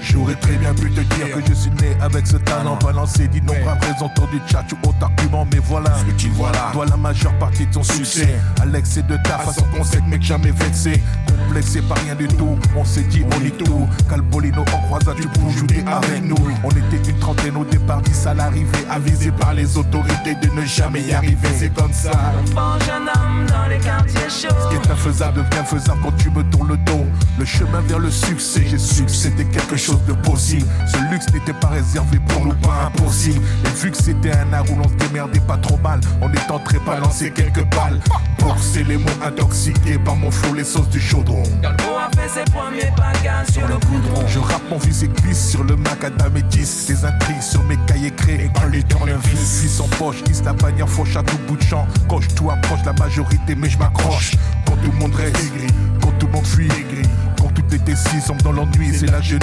J'aurais 0.00 0.34
très 0.36 0.56
bien 0.56 0.74
pu 0.74 0.90
te 0.90 1.00
dire 1.00 1.34
que 1.34 1.40
je 1.48 1.54
suis 1.54 1.70
né 1.70 1.96
avec 2.00 2.26
ce 2.26 2.36
talent. 2.36 2.78
Balancé 2.82 3.28
d'innombrables 3.28 3.80
raisons 3.84 4.06
autour 4.06 4.28
du 4.28 4.40
chat 4.50 4.64
ou 4.72 4.88
autre 4.88 5.02
argument 5.02 5.46
mais 5.52 5.58
voilà 5.58 5.96
ce 5.98 6.04
que 6.04 6.10
tu 6.12 6.28
vois 6.30 6.52
là. 6.52 6.70
Toi 6.72 6.86
la 6.86 6.96
majeure 6.96 7.36
partie 7.38 7.66
de 7.66 7.72
ton 7.72 7.82
succès. 7.82 8.38
à 8.60 8.66
l'excès 8.66 9.02
de 9.02 9.16
ta 9.16 9.38
façon 9.38 9.64
qu'on 9.74 9.84
sait 9.84 10.00
mec 10.02 10.22
jamais 10.22 10.52
vexé. 10.52 11.02
Complexé 11.26 11.82
par 11.82 11.98
rien 11.98 12.14
du 12.14 12.28
tout. 12.28 12.58
On 12.76 12.84
s'est 12.84 13.02
dit 13.02 13.24
on 13.24 13.44
est 13.44 13.56
tout. 13.56 13.88
Calbolino 14.08 14.62
en 14.62 14.80
croisade 14.86 15.16
tu 15.16 15.28
peux 15.28 15.50
jouer 15.50 15.84
avec 15.86 16.24
nous. 16.24 16.36
On 16.64 16.70
était 16.70 17.10
une 17.10 17.18
trentaine 17.18 17.56
au 17.56 17.64
départ 17.64 18.02
dix 18.02 18.26
à 18.26 18.34
l'arrivée 18.34 18.78
Avisé 18.90 19.30
par 19.32 19.54
les 19.54 19.76
autorités 19.76 20.34
de 20.34 20.48
ne 20.54 20.64
jamais 20.64 21.02
y 21.02 21.12
arriver. 21.12 21.48
C'est 21.56 21.74
comme 21.74 21.92
ça. 21.92 22.12
Bon 22.54 22.78
jeune 22.86 23.08
homme 23.08 23.27
dans 23.48 23.66
les 23.66 23.78
quartiers 23.78 24.20
ce 24.28 24.46
qui 24.46 24.48
chauds. 24.48 24.82
est 24.82 24.90
infaisable 24.90 25.42
devient 25.42 25.64
faisable 25.64 26.00
quand 26.02 26.16
tu 26.16 26.30
me 26.30 26.42
tournes 26.50 26.68
le 26.68 26.76
dos. 26.78 27.06
Le 27.38 27.44
chemin 27.44 27.80
vers 27.82 27.98
le 27.98 28.10
succès, 28.10 28.64
j'ai 28.66 28.78
su 28.78 29.04
que 29.04 29.10
c'était 29.10 29.44
quelque 29.44 29.76
chose 29.76 30.02
de 30.06 30.12
possible. 30.12 30.66
Ce 30.86 30.98
luxe 31.10 31.32
n'était 31.32 31.52
pas 31.52 31.68
réservé 31.68 32.18
pour 32.28 32.46
nous, 32.46 32.54
pas 32.54 32.86
impossible. 32.86 33.40
Et 33.64 33.82
vu 33.82 33.90
que 33.90 33.96
c'était 33.96 34.32
un 34.32 34.52
art 34.52 34.64
où 34.70 34.76
l'on 34.76 34.88
se 34.88 34.94
démerdait 34.94 35.40
pas 35.40 35.56
trop 35.56 35.78
mal, 35.78 36.00
on 36.20 36.32
est 36.32 36.50
entré 36.50 36.78
balancer 36.80 37.30
quelques 37.30 37.64
balles. 37.74 38.00
Forcer 38.38 38.84
les 38.84 38.96
mots 38.96 39.10
intoxiqués 39.24 39.98
par 39.98 40.16
mon 40.16 40.30
flow, 40.30 40.54
les 40.54 40.64
sauces 40.64 40.88
du 40.88 41.00
chaudron. 41.00 41.42
Calbo 41.62 41.82
a 41.98 42.10
fait 42.16 42.28
ses 42.28 42.50
premiers 42.50 42.92
paganes 42.96 43.46
sur 43.52 43.66
le 43.66 43.74
goudron. 43.74 44.26
Je 44.26 44.38
rappe 44.38 44.62
mon 44.70 44.78
fils 44.78 45.02
et 45.02 45.08
glisse 45.08 45.50
sur 45.50 45.64
le 45.64 45.76
macadam 45.76 46.36
et 46.36 46.42
10 46.42 46.86
Des 46.86 47.04
intrigues 47.04 47.42
sur 47.42 47.62
mes 47.64 47.76
cahiers 47.86 48.10
créés 48.10 48.50
par 48.54 48.68
les 48.68 48.82
tournevis 48.82 49.60
Fils 49.62 49.80
en 49.80 49.88
poche, 49.88 50.22
glisse 50.24 50.42
la 50.44 50.52
bannière 50.52 50.88
fauche 50.88 51.16
à 51.16 51.22
tout 51.22 51.38
bout 51.46 51.56
de 51.56 51.62
champ 51.62 51.86
je 52.20 52.28
tout 52.34 52.50
approche 52.50 52.80
la 52.84 52.92
majorité 52.94 53.37
mais 53.56 53.70
je 53.70 53.78
m'accroche. 53.78 54.32
Quand 54.66 54.76
tout 54.76 54.90
le 54.90 54.98
monde 54.98 55.14
reste 55.14 55.52
gris, 55.54 55.66
quand 56.00 56.12
tout 56.18 56.26
le 56.26 56.32
monde 56.32 56.46
fuit 56.46 56.68
gris 56.68 57.08
Quand 57.40 57.48
tout 57.48 57.74
était 57.74 57.96
si 57.96 58.20
sombre 58.20 58.42
dans 58.42 58.52
l'ennui, 58.52 58.92
c'est 58.92 59.10
la 59.10 59.20
nuit 59.20 59.38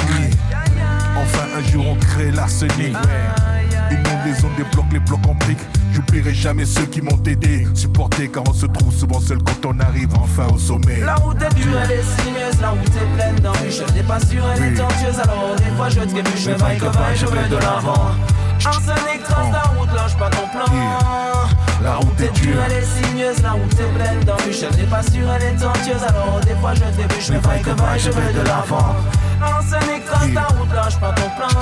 Enfin 1.17 1.45
un 1.58 1.71
jour 1.71 1.86
on 1.88 1.95
crée 1.95 2.31
l'arsenic. 2.31 2.95
Inonde 3.91 4.25
les 4.25 4.34
zones, 4.34 4.55
débloque 4.58 4.91
les 4.91 4.99
blocs 4.99 5.27
en 5.27 5.34
briques 5.36 5.58
J'oublierai 5.93 6.34
jamais 6.34 6.65
ceux 6.65 6.86
qui 6.86 7.01
m'ont 7.01 7.21
aidé. 7.25 7.67
Supporté 7.73 8.27
car 8.27 8.43
on 8.47 8.53
se 8.53 8.65
trouve 8.65 8.93
souvent 8.93 9.19
seul 9.21 9.38
quand 9.43 9.69
on 9.69 9.79
arrive 9.79 10.10
enfin 10.19 10.47
au 10.53 10.58
sommet. 10.58 10.99
La 10.99 11.15
route 11.15 11.41
est 11.41 11.55
dure, 11.55 11.79
elle 11.84 11.91
est 11.91 12.03
sinueuse, 12.03 12.62
la 12.62 12.69
route 12.71 12.88
est 12.88 13.15
pleine 13.15 13.39
d'embûches. 13.39 13.81
Elle 13.88 13.93
n'est 13.95 14.03
pas 14.03 14.19
sûre, 14.19 14.43
elle 14.55 14.63
est 14.63 14.75
tortueuse, 14.75 15.19
alors 15.19 15.55
des 15.55 15.75
fois 15.77 15.89
je 15.89 15.99
trébuche, 16.01 16.45
mais 16.47 16.53
vaille 16.55 16.77
que 16.77 16.86
vaille, 16.86 17.15
je 17.15 17.25
vais 17.27 17.49
de 17.49 17.55
l'avant. 17.55 18.12
Arsenic 18.65 19.23
trace 19.23 19.51
la 19.51 19.62
route, 19.62 19.93
lâche 19.95 20.17
pas 20.17 20.29
ton 20.29 20.47
plan. 20.49 21.24
La 21.86 21.98
route 21.98 22.19
est 22.19 22.32
dure 22.41 22.56
Elle 22.65 22.71
est 22.71 22.82
sinueuse, 22.82 23.43
la 23.43 23.52
route 23.52 23.74
est 23.74 23.93
pleine 23.95 24.19
d'embûches. 24.24 24.63
Elle 24.63 24.76
n'est 24.76 24.89
pas 24.89 25.04
sûre, 25.04 25.32
elle 25.36 25.43
est 25.43 25.56
tortueuse, 25.56 26.04
alors 26.04 26.39
des 26.43 26.56
fois 26.56 26.74
je 26.74 26.80
trébuche, 26.80 27.30
mais 27.30 27.38
vaille 27.38 27.62
que 27.62 27.69
vaille, 27.69 28.00
je 28.00 28.10
vais 28.10 28.34
de 28.34 28.41
l'avant. 28.41 28.95
Arsenic 29.39 30.04
trace 30.06 30.34
la 30.34 30.48
route, 30.48 30.74
lâche 30.74 31.00
pas 31.00 31.13
ton 31.13 31.30
plan. 31.38 31.62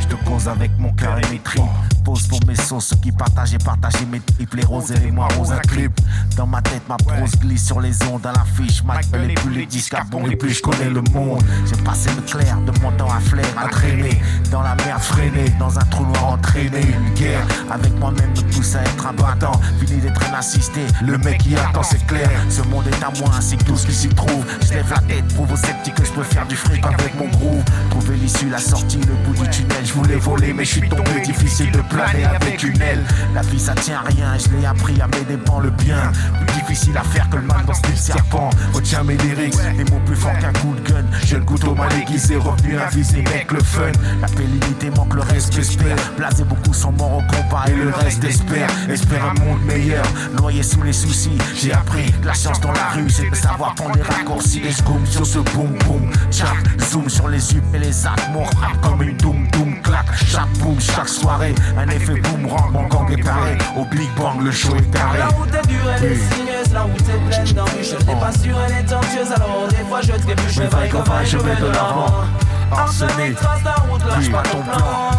Je 0.00 0.06
te 0.06 0.14
pose 0.24 0.48
avec 0.48 0.70
mon 0.78 0.90
cœur 0.92 1.18
et 1.18 1.30
mes 1.32 1.38
tripes. 1.38 1.89
Pose 2.10 2.26
pour 2.26 2.40
mes 2.44 2.56
sauces, 2.56 2.86
ceux 2.86 2.96
qui 2.96 3.12
partagent 3.12 3.54
et 3.54 3.58
partagent 3.58 4.04
mes 4.10 4.18
tripes. 4.18 4.54
Les 4.54 4.64
roses 4.64 4.90
et 4.90 4.98
les 4.98 5.12
mois 5.12 5.28
roses, 5.38 5.52
un 5.52 5.58
clip. 5.58 5.92
Dans 6.36 6.46
ma 6.46 6.60
tête, 6.60 6.82
ma 6.88 6.96
prose 6.96 7.36
glisse 7.38 7.66
sur 7.66 7.80
les 7.80 8.02
ondes. 8.02 8.26
À 8.26 8.32
l'affiche, 8.32 8.82
Mike 8.82 9.06
et 9.14 9.34
plus 9.34 9.54
les 9.54 9.66
disques 9.66 9.94
à 9.94 10.02
bon. 10.02 10.26
Et 10.26 10.34
puis 10.34 10.52
je 10.52 10.60
connais 10.60 10.90
le 10.90 11.02
monde. 11.12 11.40
J'ai 11.66 11.80
passé 11.84 12.10
le 12.16 12.22
clair 12.22 12.58
de 12.62 12.72
mon 12.80 12.90
temps 12.96 13.12
à 13.12 13.20
flair, 13.20 13.46
à 13.56 13.68
traîner. 13.68 14.20
Dans 14.50 14.62
la 14.62 14.74
merde 14.74 15.00
freinée, 15.00 15.50
dans 15.60 15.78
un 15.78 15.84
trou 15.84 16.04
noir 16.04 16.30
entraîné. 16.30 16.80
Une 16.80 17.14
guerre 17.14 17.46
avec 17.70 17.96
moi-même 18.00 18.30
me 18.30 18.52
pousse 18.52 18.74
à 18.74 18.82
être 18.82 19.06
un 19.06 19.12
battant. 19.12 19.60
Fini 19.78 20.00
d'être 20.00 20.20
un 20.32 20.34
assisté. 20.36 20.80
Le 21.02 21.16
mec 21.16 21.38
qui 21.38 21.54
attend, 21.54 21.84
c'est 21.84 22.04
clair. 22.08 22.28
Ce 22.48 22.62
monde 22.62 22.88
est 22.88 23.04
à 23.04 23.12
moi 23.20 23.36
ainsi 23.38 23.56
que 23.56 23.62
tout 23.62 23.76
ce 23.76 23.86
qui 23.86 23.94
s'y 23.94 24.08
trouve. 24.08 24.44
Je 24.66 24.74
lève 24.74 24.90
la 24.90 24.98
tête, 25.02 25.28
prouve 25.34 25.52
aux 25.52 25.56
sceptiques 25.56 25.94
que 25.94 26.04
je 26.04 26.10
peux 26.10 26.24
faire 26.24 26.46
du 26.48 26.56
fric 26.56 26.84
avec 26.84 27.14
mon 27.16 27.28
groove. 27.28 27.62
Trouver 27.90 28.16
l'issue, 28.16 28.48
la 28.50 28.58
sortie, 28.58 28.98
le 28.98 29.14
bout 29.24 29.40
du 29.40 29.48
tunnel. 29.50 29.84
Je 29.84 29.92
voulais 29.92 30.16
voler, 30.16 30.52
mais 30.52 30.64
je 30.64 30.70
suis 30.70 30.88
tombé. 30.88 31.20
Difficile 31.22 31.70
de 31.70 31.82
planer 32.00 32.24
avec 32.24 32.62
une 32.62 32.80
aile. 32.80 33.04
La 33.34 33.42
vie, 33.42 33.60
ça 33.60 33.74
tient 33.74 33.98
à 33.98 34.08
rien. 34.08 34.36
Je 34.38 34.56
l'ai 34.56 34.66
appris 34.66 35.00
à 35.00 35.06
mes 35.06 35.24
dépens 35.24 35.60
le 35.60 35.70
bien. 35.70 36.12
Plus 36.46 36.60
difficile 36.60 36.96
à 36.96 37.02
faire 37.02 37.28
que 37.28 37.36
le 37.36 37.42
mal 37.42 37.64
dans 37.66 37.74
ce 37.74 37.96
serpent. 37.96 38.50
Retiens 38.72 39.02
mes 39.04 39.16
lyrics, 39.16 39.54
des 39.76 39.84
mots 39.90 40.00
plus 40.06 40.16
forts 40.16 40.38
qu'un 40.38 40.52
coup 40.52 40.74
de 40.74 40.88
gun. 40.88 41.04
J'ai 41.24 41.36
le 41.36 41.44
couteau 41.44 41.74
mal 41.74 41.92
aiguisé, 41.94 42.36
revenu 42.36 42.78
invisé, 42.78 43.22
mec, 43.22 43.52
le 43.52 43.62
fun. 43.62 43.92
La 44.20 44.28
pénibilité 44.28 44.90
manque 44.90 45.14
le 45.14 45.22
respect, 45.22 45.60
espère. 45.60 45.96
Blasé 46.16 46.44
beaucoup 46.44 46.74
sont 46.74 46.92
morts 46.92 47.18
au 47.18 47.22
combat 47.32 47.64
et 47.68 47.74
le 47.74 47.90
reste 47.90 48.24
espère. 48.24 48.68
Espère 48.88 49.24
un 49.24 49.34
monde 49.44 49.62
meilleur, 49.64 50.04
noyé 50.38 50.62
sous 50.62 50.82
les 50.82 50.92
soucis. 50.92 51.38
J'ai 51.54 51.72
appris 51.72 52.10
que 52.12 52.26
la 52.26 52.34
science 52.34 52.60
dans 52.60 52.72
la 52.72 52.88
rue, 52.90 53.10
c'est 53.10 53.28
de 53.28 53.34
savoir 53.34 53.74
prendre 53.74 53.96
des 53.96 54.02
raccourcis. 54.02 54.60
Les 54.60 54.72
scooms 54.72 55.06
sur 55.06 55.26
ce 55.26 55.38
boom 55.38 55.76
boom. 55.86 56.10
Tchac, 56.30 56.56
zoom 56.80 57.08
sur 57.08 57.28
les 57.28 57.56
up 57.56 57.64
et 57.74 57.78
les 57.78 58.06
actes. 58.06 58.28
Mon 58.32 58.44
rap 58.44 58.80
comme 58.82 59.02
une 59.02 59.16
doom 59.16 59.46
doom 59.52 59.80
clac. 59.82 60.06
Chaque 60.26 60.50
boom, 60.58 60.78
chaque 60.80 61.08
soirée, 61.08 61.54
un 61.76 61.89
effet 61.90 62.20
boomerang. 62.20 62.72
Mon 62.72 62.86
gang 62.86 63.10
est 63.10 63.22
carré. 63.22 63.58
Au 63.76 63.84
Big 63.84 64.08
Bang, 64.16 64.40
le 64.42 64.50
show 64.50 64.74
est 64.76 64.90
carré. 64.90 65.18
La 65.18 65.28
route 65.28 65.54
est 65.54 65.66
dure, 65.68 65.90
elle 65.96 66.04
est 66.04 66.16
sinueuse, 66.16 66.72
la 66.72 66.82
route 66.82 67.00
est 67.00 67.28
pleine 67.28 67.54
d'embûches. 67.54 67.92
Elle 67.98 68.06
n'est 68.06 68.20
pas 68.20 68.32
sûre, 68.32 68.56
elle 68.66 68.72
est 68.72 68.88
tortueuse, 68.88 69.32
alors 69.32 69.68
des 69.68 69.76
fois 69.76 70.00
je 70.02 70.12
trébuche, 70.12 70.58
mais 70.58 70.66
vaille 70.66 70.90
que 70.90 70.96
vaille, 70.96 71.26
je 71.26 71.38
vais 71.38 71.56
de 71.56 71.66
l'avant. 71.66 72.24
Arsenic 72.72 73.34
trace 73.36 73.64
la 73.64 73.74
route, 73.74 74.04
lâche 74.06 74.30
pas 74.30 74.42
ton 74.42 74.62
plan. 74.62 75.10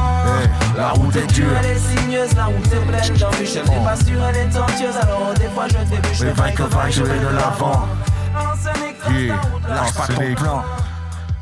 La 0.77 0.89
route 0.89 1.15
est 1.15 1.27
dure 1.33 1.47
Elle 1.59 1.71
est 1.71 1.79
sinueuse, 1.79 2.33
la 2.35 2.45
route 2.45 2.73
est 2.73 2.87
pleine 2.87 3.17
d'embûches. 3.17 3.55
Elle 3.55 3.69
n'est 3.69 3.85
pas 3.85 3.95
sûre, 3.95 4.23
elle 4.29 4.35
est 4.37 4.49
tortueuse, 4.49 4.97
alors 5.01 5.33
des 5.35 5.47
fois 5.47 5.67
je 5.67 5.73
trébuche, 5.73 6.21
mais 6.21 6.31
vaille 6.31 6.53
que 6.53 6.63
vaille, 6.63 6.91
je 6.91 7.03
vais 7.03 7.19
de 7.19 7.35
l'avant. 7.35 7.87
Arsenic 8.35 8.99
trace 8.99 9.27
la 9.27 9.35
route, 9.35 9.67
lâche 9.67 9.93
pas 9.93 10.07
ton 10.13 10.35
plan. 10.35 10.63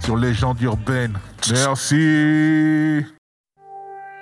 Sur 0.04 0.16
légende 0.18 0.62
urbaine 0.62 1.20
Merci 1.52 3.06